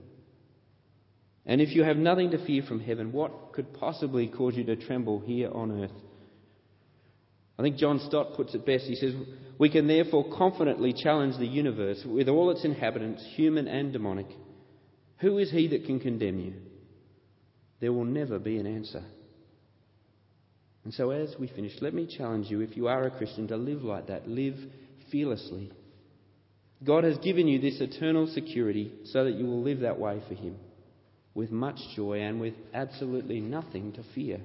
And 1.45 1.61
if 1.61 1.69
you 1.75 1.83
have 1.83 1.97
nothing 1.97 2.31
to 2.31 2.45
fear 2.45 2.63
from 2.63 2.81
heaven, 2.81 3.11
what 3.11 3.53
could 3.53 3.73
possibly 3.73 4.27
cause 4.27 4.55
you 4.55 4.63
to 4.65 4.75
tremble 4.75 5.19
here 5.21 5.49
on 5.51 5.83
earth? 5.83 5.91
I 7.59 7.61
think 7.61 7.75
John 7.75 7.99
Stott 8.07 8.35
puts 8.35 8.55
it 8.55 8.65
best. 8.65 8.85
He 8.85 8.95
says, 8.95 9.13
We 9.57 9.69
can 9.69 9.85
therefore 9.85 10.33
confidently 10.37 10.93
challenge 10.93 11.37
the 11.37 11.45
universe 11.45 12.01
with 12.05 12.29
all 12.29 12.51
its 12.51 12.63
inhabitants, 12.63 13.21
human 13.35 13.67
and 13.67 13.91
demonic. 13.91 14.27
Who 15.17 15.37
is 15.39 15.51
he 15.51 15.67
that 15.67 15.85
can 15.85 15.99
condemn 15.99 16.39
you? 16.39 16.53
There 17.81 17.91
will 17.91 18.05
never 18.05 18.39
be 18.39 18.57
an 18.57 18.65
answer. 18.65 19.03
And 20.85 20.93
so, 20.93 21.11
as 21.11 21.35
we 21.37 21.47
finish, 21.47 21.73
let 21.81 21.93
me 21.93 22.07
challenge 22.07 22.49
you, 22.49 22.61
if 22.61 22.77
you 22.77 22.87
are 22.87 23.03
a 23.03 23.11
Christian, 23.11 23.49
to 23.49 23.57
live 23.57 23.83
like 23.83 24.07
that. 24.07 24.29
Live 24.29 24.55
fearlessly. 25.11 25.73
God 26.81 27.03
has 27.03 27.17
given 27.17 27.49
you 27.49 27.59
this 27.59 27.81
eternal 27.81 28.27
security 28.27 28.93
so 29.03 29.25
that 29.25 29.33
you 29.33 29.45
will 29.45 29.61
live 29.61 29.81
that 29.81 29.99
way 29.99 30.21
for 30.29 30.33
Him 30.33 30.55
with 31.33 31.51
much 31.51 31.77
joy 31.97 32.21
and 32.21 32.39
with 32.39 32.53
absolutely 32.73 33.41
nothing 33.41 33.91
to 33.93 34.03
fear. 34.15 34.39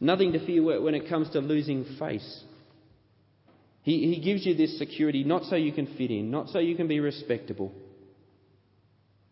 Nothing 0.00 0.32
to 0.32 0.46
fear 0.46 0.80
when 0.80 0.94
it 0.94 1.08
comes 1.08 1.30
to 1.30 1.40
losing 1.40 1.84
face. 1.98 2.44
He, 3.82 4.14
he 4.14 4.20
gives 4.20 4.44
you 4.46 4.54
this 4.54 4.78
security 4.78 5.24
not 5.24 5.44
so 5.44 5.56
you 5.56 5.72
can 5.72 5.86
fit 5.96 6.10
in, 6.10 6.30
not 6.30 6.48
so 6.50 6.58
you 6.58 6.76
can 6.76 6.88
be 6.88 7.00
respectable. 7.00 7.72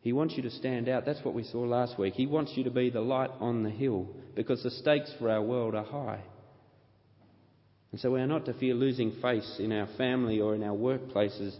He 0.00 0.12
wants 0.12 0.34
you 0.36 0.42
to 0.44 0.50
stand 0.50 0.88
out. 0.88 1.04
That's 1.04 1.24
what 1.24 1.34
we 1.34 1.42
saw 1.42 1.60
last 1.60 1.98
week. 1.98 2.14
He 2.14 2.26
wants 2.26 2.52
you 2.54 2.64
to 2.64 2.70
be 2.70 2.90
the 2.90 3.00
light 3.00 3.30
on 3.40 3.64
the 3.64 3.70
hill 3.70 4.08
because 4.34 4.62
the 4.62 4.70
stakes 4.70 5.12
for 5.18 5.28
our 5.30 5.42
world 5.42 5.74
are 5.74 5.84
high. 5.84 6.20
And 7.92 8.00
so 8.00 8.12
we 8.12 8.20
are 8.20 8.26
not 8.26 8.44
to 8.46 8.54
fear 8.54 8.74
losing 8.74 9.12
face 9.22 9.56
in 9.58 9.72
our 9.72 9.88
family 9.96 10.40
or 10.40 10.54
in 10.54 10.62
our 10.62 10.76
workplaces 10.76 11.54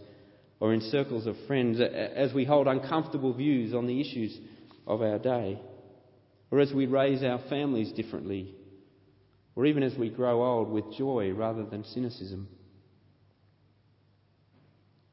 or 0.59 0.73
in 0.73 0.81
circles 0.81 1.27
of 1.27 1.35
friends 1.45 1.79
as 1.79 2.33
we 2.33 2.45
hold 2.45 2.67
uncomfortable 2.67 3.33
views 3.33 3.73
on 3.73 3.85
the 3.85 4.01
issues 4.01 4.37
of 4.85 5.01
our 5.01 5.19
day, 5.19 5.59
or 6.49 6.59
as 6.59 6.71
we 6.73 6.85
raise 6.85 7.23
our 7.23 7.39
families 7.49 7.91
differently, 7.91 8.55
or 9.57 9.65
even 9.65 9.81
as 9.81 9.97
we 9.97 10.07
grow 10.07 10.45
old 10.45 10.69
with 10.69 10.93
joy 10.95 11.31
rather 11.31 11.65
than 11.65 11.83
cynicism. 11.83 12.47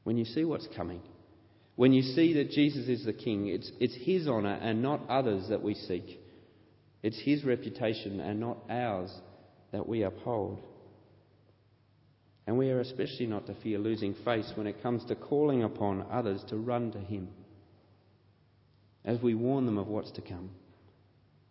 When 0.03 0.17
you 0.17 0.25
see 0.25 0.45
what's 0.45 0.67
coming, 0.77 1.01
when 1.75 1.93
you 1.93 2.03
see 2.03 2.35
that 2.35 2.51
Jesus 2.51 2.87
is 2.87 3.03
the 3.03 3.11
King, 3.11 3.47
it's, 3.47 3.71
it's 3.79 3.95
His 3.95 4.27
honour 4.27 4.53
and 4.53 4.83
not 4.83 5.09
others 5.09 5.49
that 5.49 5.63
we 5.63 5.73
seek. 5.73 6.21
It's 7.01 7.19
His 7.19 7.43
reputation 7.43 8.19
and 8.19 8.39
not 8.39 8.59
ours 8.69 9.11
that 9.71 9.89
we 9.89 10.03
uphold. 10.03 10.61
And 12.45 12.55
we 12.55 12.69
are 12.69 12.81
especially 12.81 13.25
not 13.25 13.47
to 13.47 13.55
fear 13.63 13.79
losing 13.79 14.13
face 14.23 14.51
when 14.53 14.67
it 14.67 14.83
comes 14.83 15.03
to 15.05 15.15
calling 15.15 15.63
upon 15.63 16.05
others 16.11 16.43
to 16.49 16.55
run 16.55 16.91
to 16.91 16.99
Him 16.99 17.29
as 19.03 19.19
we 19.23 19.33
warn 19.33 19.65
them 19.65 19.79
of 19.79 19.87
what's 19.87 20.11
to 20.11 20.21
come. 20.21 20.51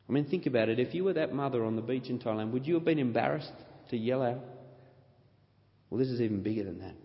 I 0.08 0.12
mean, 0.12 0.24
think 0.24 0.46
about 0.46 0.68
it. 0.68 0.78
If 0.78 0.94
you 0.94 1.04
were 1.04 1.14
that 1.14 1.34
mother 1.34 1.64
on 1.64 1.76
the 1.76 1.82
beach 1.82 2.10
in 2.10 2.18
Thailand, 2.18 2.50
would 2.52 2.66
you 2.66 2.74
have 2.74 2.84
been 2.84 2.98
embarrassed 2.98 3.52
to 3.90 3.96
yell 3.96 4.22
out? 4.22 4.44
Well, 5.88 5.98
this 5.98 6.08
is 6.08 6.20
even 6.20 6.42
bigger 6.42 6.64
than 6.64 6.80
that. 6.80 6.96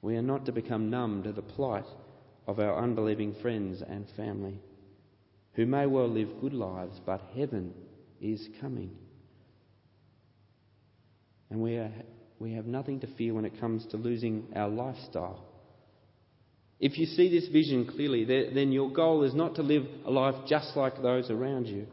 We 0.00 0.16
are 0.16 0.22
not 0.22 0.46
to 0.46 0.52
become 0.52 0.90
numb 0.90 1.22
to 1.24 1.32
the 1.32 1.42
plight 1.42 1.86
of 2.46 2.60
our 2.60 2.82
unbelieving 2.82 3.34
friends 3.34 3.82
and 3.82 4.08
family 4.16 4.60
who 5.54 5.66
may 5.66 5.86
well 5.86 6.08
live 6.08 6.40
good 6.40 6.52
lives, 6.52 7.00
but 7.04 7.20
heaven 7.36 7.72
is 8.20 8.48
coming. 8.60 8.90
And 11.50 11.60
we, 11.60 11.76
are, 11.76 11.92
we 12.38 12.52
have 12.54 12.66
nothing 12.66 13.00
to 13.00 13.06
fear 13.06 13.34
when 13.34 13.44
it 13.44 13.60
comes 13.60 13.86
to 13.86 13.96
losing 13.96 14.46
our 14.56 14.68
lifestyle. 14.68 15.44
If 16.80 16.98
you 16.98 17.06
see 17.06 17.30
this 17.30 17.48
vision 17.48 17.86
clearly, 17.86 18.24
then 18.24 18.72
your 18.72 18.90
goal 18.90 19.22
is 19.22 19.34
not 19.34 19.54
to 19.56 19.62
live 19.62 19.84
a 20.04 20.10
life 20.10 20.34
just 20.46 20.76
like 20.76 21.00
those 21.00 21.30
around 21.30 21.66
you, 21.66 21.86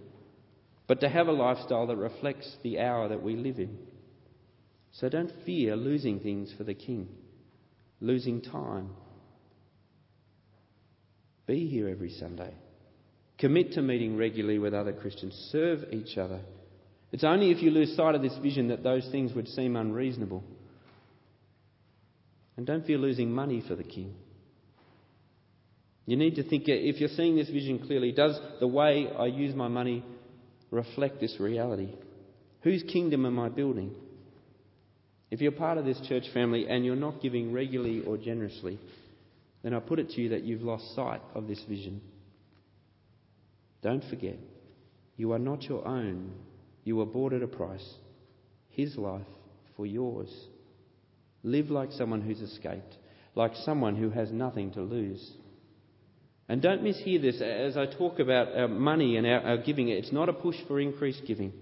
but 0.87 0.99
to 1.01 1.09
have 1.09 1.27
a 1.27 1.31
lifestyle 1.31 1.87
that 1.87 1.97
reflects 1.97 2.55
the 2.63 2.79
hour 2.79 3.07
that 3.07 3.23
we 3.23 3.35
live 3.35 3.59
in. 3.59 3.77
So 4.93 5.07
don't 5.07 5.31
fear 5.45 5.75
losing 5.75 6.19
things 6.19 6.53
for 6.57 6.63
the 6.63 6.73
King 6.73 7.07
losing 8.01 8.41
time. 8.41 8.89
Be 11.45 11.67
here 11.67 11.87
every 11.87 12.09
Sunday. 12.09 12.53
Commit 13.37 13.73
to 13.73 13.81
meeting 13.81 14.17
regularly 14.17 14.59
with 14.59 14.73
other 14.73 14.91
Christians. 14.91 15.33
Serve 15.51 15.85
each 15.91 16.17
other. 16.17 16.41
It's 17.11 17.23
only 17.23 17.51
if 17.51 17.61
you 17.61 17.71
lose 17.71 17.95
sight 17.95 18.15
of 18.15 18.21
this 18.21 18.37
vision 18.41 18.67
that 18.69 18.83
those 18.83 19.07
things 19.11 19.33
would 19.33 19.47
seem 19.47 19.75
unreasonable. 19.75 20.43
And 22.57 22.65
don't 22.65 22.85
fear 22.85 22.97
losing 22.97 23.31
money 23.31 23.63
for 23.67 23.75
the 23.75 23.83
King. 23.83 24.13
You 26.11 26.17
need 26.17 26.35
to 26.35 26.43
think 26.43 26.65
if 26.67 26.99
you're 26.99 27.07
seeing 27.07 27.37
this 27.37 27.49
vision 27.49 27.79
clearly, 27.79 28.11
does 28.11 28.37
the 28.59 28.67
way 28.67 29.07
I 29.17 29.27
use 29.27 29.55
my 29.55 29.69
money 29.69 30.03
reflect 30.69 31.21
this 31.21 31.37
reality? 31.39 31.95
Whose 32.63 32.83
kingdom 32.83 33.25
am 33.25 33.39
I 33.39 33.47
building? 33.47 33.95
If 35.29 35.39
you're 35.39 35.53
part 35.53 35.77
of 35.77 35.85
this 35.85 36.01
church 36.09 36.25
family 36.33 36.67
and 36.67 36.83
you're 36.83 36.97
not 36.97 37.21
giving 37.21 37.53
regularly 37.53 38.03
or 38.05 38.17
generously, 38.17 38.77
then 39.63 39.73
I 39.73 39.79
put 39.79 39.99
it 39.99 40.09
to 40.09 40.21
you 40.21 40.27
that 40.31 40.43
you've 40.43 40.63
lost 40.63 40.93
sight 40.95 41.21
of 41.33 41.47
this 41.47 41.63
vision. 41.63 42.01
Don't 43.81 44.03
forget, 44.09 44.35
you 45.15 45.31
are 45.31 45.39
not 45.39 45.63
your 45.63 45.87
own. 45.87 46.33
You 46.83 46.97
were 46.97 47.05
bought 47.05 47.31
at 47.31 47.41
a 47.41 47.47
price 47.47 47.89
His 48.67 48.97
life 48.97 49.21
for 49.77 49.85
yours. 49.85 50.27
Live 51.41 51.69
like 51.69 51.93
someone 51.93 52.19
who's 52.19 52.41
escaped, 52.41 52.97
like 53.33 53.53
someone 53.63 53.95
who 53.95 54.09
has 54.09 54.29
nothing 54.29 54.71
to 54.71 54.81
lose. 54.81 55.37
And 56.47 56.61
don't 56.61 56.83
mishear 56.83 57.21
this 57.21 57.41
as 57.41 57.77
I 57.77 57.85
talk 57.85 58.19
about 58.19 58.55
our 58.55 58.67
money 58.67 59.17
and 59.17 59.25
our, 59.25 59.41
our 59.41 59.57
giving. 59.57 59.89
It's 59.89 60.11
not 60.11 60.29
a 60.29 60.33
push 60.33 60.57
for 60.67 60.79
increased 60.79 61.21
giving 61.25 61.53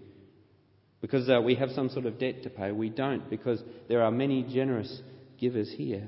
because 1.01 1.29
uh, 1.29 1.41
we 1.41 1.55
have 1.55 1.69
some 1.71 1.89
sort 1.89 2.05
of 2.05 2.19
debt 2.19 2.43
to 2.43 2.49
pay. 2.49 2.71
We 2.71 2.89
don't 2.89 3.29
because 3.29 3.61
there 3.87 4.03
are 4.03 4.11
many 4.11 4.43
generous 4.43 5.01
givers 5.39 5.71
here. 5.75 6.07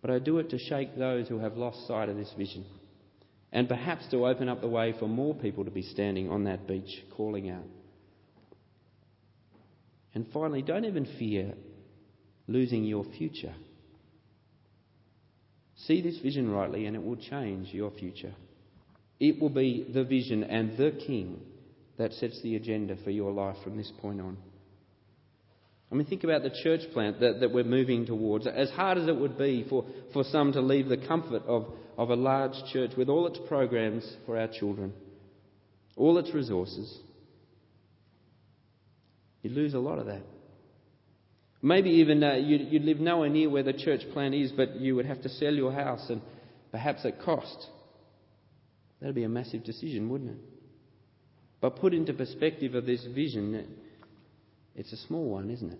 But 0.00 0.10
I 0.10 0.18
do 0.18 0.38
it 0.38 0.50
to 0.50 0.58
shake 0.58 0.96
those 0.96 1.28
who 1.28 1.40
have 1.40 1.56
lost 1.56 1.86
sight 1.86 2.08
of 2.08 2.16
this 2.16 2.32
vision 2.38 2.64
and 3.52 3.68
perhaps 3.68 4.06
to 4.10 4.26
open 4.26 4.48
up 4.48 4.60
the 4.60 4.68
way 4.68 4.94
for 4.98 5.08
more 5.08 5.34
people 5.34 5.64
to 5.64 5.70
be 5.70 5.82
standing 5.82 6.30
on 6.30 6.44
that 6.44 6.66
beach 6.66 7.04
calling 7.16 7.50
out. 7.50 7.64
And 10.14 10.26
finally, 10.32 10.62
don't 10.62 10.84
even 10.84 11.06
fear 11.18 11.54
losing 12.46 12.84
your 12.84 13.04
future. 13.18 13.54
See 15.84 16.00
this 16.00 16.18
vision 16.18 16.50
rightly, 16.50 16.86
and 16.86 16.96
it 16.96 17.04
will 17.04 17.16
change 17.16 17.72
your 17.72 17.90
future. 17.90 18.34
It 19.20 19.40
will 19.40 19.50
be 19.50 19.86
the 19.92 20.04
vision 20.04 20.44
and 20.44 20.76
the 20.76 20.92
King 21.06 21.40
that 21.98 22.12
sets 22.14 22.40
the 22.42 22.56
agenda 22.56 22.96
for 23.04 23.10
your 23.10 23.32
life 23.32 23.56
from 23.62 23.76
this 23.76 23.92
point 24.00 24.20
on. 24.20 24.36
I 25.90 25.94
mean, 25.94 26.06
think 26.06 26.24
about 26.24 26.42
the 26.42 26.50
church 26.62 26.80
plant 26.92 27.20
that, 27.20 27.40
that 27.40 27.52
we're 27.52 27.64
moving 27.64 28.06
towards. 28.06 28.46
As 28.46 28.70
hard 28.70 28.98
as 28.98 29.06
it 29.06 29.16
would 29.16 29.38
be 29.38 29.64
for, 29.68 29.84
for 30.12 30.24
some 30.24 30.52
to 30.52 30.60
leave 30.60 30.88
the 30.88 30.96
comfort 30.96 31.42
of, 31.46 31.72
of 31.96 32.10
a 32.10 32.16
large 32.16 32.54
church 32.72 32.90
with 32.96 33.08
all 33.08 33.26
its 33.26 33.38
programs 33.46 34.04
for 34.26 34.38
our 34.38 34.48
children, 34.48 34.92
all 35.96 36.18
its 36.18 36.34
resources, 36.34 36.98
you'd 39.42 39.52
lose 39.52 39.74
a 39.74 39.78
lot 39.78 39.98
of 39.98 40.06
that. 40.06 40.22
Maybe 41.62 41.90
even 41.90 42.22
uh, 42.22 42.34
you'd, 42.34 42.72
you'd 42.72 42.84
live 42.84 43.00
nowhere 43.00 43.28
near 43.28 43.48
where 43.48 43.62
the 43.62 43.72
church 43.72 44.02
plant 44.12 44.34
is, 44.34 44.52
but 44.52 44.76
you 44.80 44.94
would 44.96 45.06
have 45.06 45.22
to 45.22 45.28
sell 45.28 45.52
your 45.52 45.72
house 45.72 46.04
and 46.10 46.20
perhaps 46.70 47.04
at 47.04 47.20
cost. 47.22 47.66
That'd 49.00 49.14
be 49.14 49.24
a 49.24 49.28
massive 49.28 49.64
decision, 49.64 50.08
wouldn't 50.08 50.30
it? 50.30 50.36
But 51.60 51.76
put 51.76 51.94
into 51.94 52.12
perspective 52.12 52.74
of 52.74 52.86
this 52.86 53.04
vision, 53.14 53.66
it's 54.74 54.92
a 54.92 54.96
small 54.96 55.30
one, 55.30 55.50
isn't 55.50 55.72
it? 55.72 55.78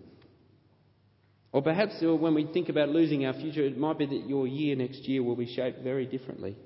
Or 1.51 1.61
perhaps 1.61 1.95
uh, 2.03 2.15
when 2.15 2.35
we 2.35 2.45
think 2.51 2.69
about 2.69 2.89
losing 2.89 3.25
our 3.25 3.33
future, 3.33 3.63
it 3.63 3.77
might 3.77 3.97
be 3.97 4.05
that 4.05 4.27
your 4.27 4.47
year 4.47 4.75
next 4.75 5.07
year 5.07 5.23
will 5.23 5.35
be 5.35 5.51
shaped 5.53 5.81
very 5.81 6.05
differently. 6.05 6.57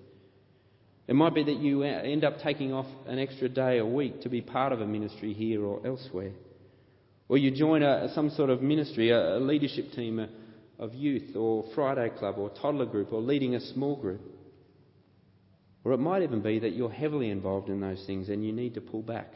It 1.07 1.13
might 1.13 1.35
be 1.35 1.43
that 1.43 1.57
you 1.57 1.83
uh, 1.83 1.85
end 1.85 2.23
up 2.23 2.39
taking 2.39 2.73
off 2.73 2.87
an 3.05 3.19
extra 3.19 3.49
day 3.49 3.79
a 3.79 3.85
week 3.85 4.21
to 4.21 4.29
be 4.29 4.41
part 4.41 4.71
of 4.71 4.81
a 4.81 4.87
ministry 4.87 5.33
here 5.33 5.63
or 5.63 5.85
elsewhere. 5.85 6.31
Or 7.31 7.37
you 7.37 7.49
join 7.49 7.81
a, 7.81 8.11
some 8.13 8.29
sort 8.29 8.49
of 8.49 8.61
ministry, 8.61 9.11
a, 9.11 9.37
a 9.37 9.39
leadership 9.39 9.93
team, 9.93 10.19
a, 10.19 10.27
of 10.77 10.93
youth 10.93 11.33
or 11.33 11.63
Friday 11.73 12.09
club 12.19 12.37
or 12.37 12.49
toddler 12.49 12.85
group 12.85 13.13
or 13.13 13.21
leading 13.21 13.55
a 13.55 13.61
small 13.61 13.95
group. 13.95 14.19
Or 15.85 15.93
it 15.93 15.99
might 15.99 16.23
even 16.23 16.41
be 16.41 16.59
that 16.59 16.73
you're 16.73 16.91
heavily 16.91 17.29
involved 17.29 17.69
in 17.69 17.79
those 17.79 18.03
things 18.05 18.27
and 18.27 18.45
you 18.45 18.51
need 18.51 18.73
to 18.73 18.81
pull 18.81 19.01
back. 19.01 19.31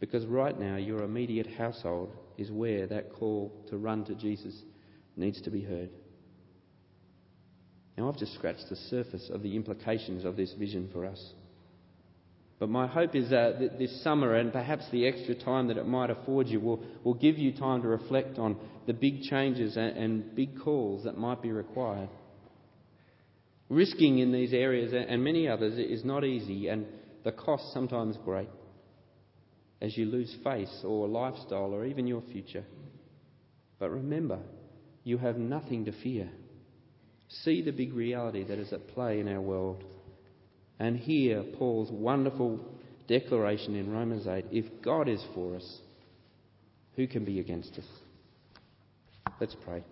Because 0.00 0.24
right 0.24 0.58
now, 0.58 0.76
your 0.76 1.02
immediate 1.02 1.46
household 1.46 2.16
is 2.38 2.50
where 2.50 2.86
that 2.86 3.12
call 3.12 3.52
to 3.68 3.76
run 3.76 4.06
to 4.06 4.14
Jesus 4.14 4.58
needs 5.18 5.42
to 5.42 5.50
be 5.50 5.60
heard. 5.60 5.90
Now, 7.98 8.08
I've 8.08 8.18
just 8.18 8.32
scratched 8.32 8.70
the 8.70 8.76
surface 8.76 9.28
of 9.30 9.42
the 9.42 9.54
implications 9.54 10.24
of 10.24 10.36
this 10.36 10.54
vision 10.54 10.88
for 10.94 11.04
us. 11.04 11.34
But 12.58 12.70
my 12.70 12.86
hope 12.86 13.14
is 13.14 13.30
that 13.30 13.78
this 13.78 14.02
summer 14.02 14.34
and 14.34 14.52
perhaps 14.52 14.84
the 14.90 15.06
extra 15.06 15.34
time 15.34 15.68
that 15.68 15.76
it 15.76 15.86
might 15.86 16.08
afford 16.08 16.48
you 16.48 16.58
will, 16.58 16.82
will 17.04 17.14
give 17.14 17.36
you 17.36 17.52
time 17.52 17.82
to 17.82 17.88
reflect 17.88 18.38
on 18.38 18.56
the 18.86 18.94
big 18.94 19.22
changes 19.22 19.76
and, 19.76 19.96
and 19.96 20.34
big 20.34 20.58
calls 20.60 21.04
that 21.04 21.18
might 21.18 21.42
be 21.42 21.52
required. 21.52 22.08
Risking 23.68 24.20
in 24.20 24.32
these 24.32 24.54
areas 24.54 24.94
and 24.94 25.22
many 25.22 25.48
others 25.48 25.76
is 25.76 26.04
not 26.04 26.24
easy, 26.24 26.68
and 26.68 26.86
the 27.24 27.32
cost 27.32 27.72
sometimes 27.74 28.16
great 28.24 28.48
as 29.82 29.96
you 29.96 30.06
lose 30.06 30.34
face 30.42 30.82
or 30.84 31.08
lifestyle 31.08 31.74
or 31.74 31.84
even 31.84 32.06
your 32.06 32.22
future. 32.32 32.64
But 33.78 33.90
remember, 33.90 34.38
you 35.04 35.18
have 35.18 35.36
nothing 35.36 35.84
to 35.84 35.92
fear. 35.92 36.30
See 37.28 37.60
the 37.60 37.72
big 37.72 37.92
reality 37.92 38.44
that 38.44 38.58
is 38.58 38.72
at 38.72 38.88
play 38.88 39.20
in 39.20 39.28
our 39.28 39.40
world. 39.40 39.84
And 40.78 40.98
hear 40.98 41.42
Paul's 41.42 41.90
wonderful 41.90 42.60
declaration 43.08 43.74
in 43.74 43.92
Romans 43.92 44.26
8 44.26 44.46
if 44.50 44.66
God 44.82 45.08
is 45.08 45.24
for 45.34 45.56
us, 45.56 45.78
who 46.96 47.06
can 47.06 47.24
be 47.24 47.40
against 47.40 47.78
us? 47.78 47.84
Let's 49.40 49.56
pray. 49.64 49.82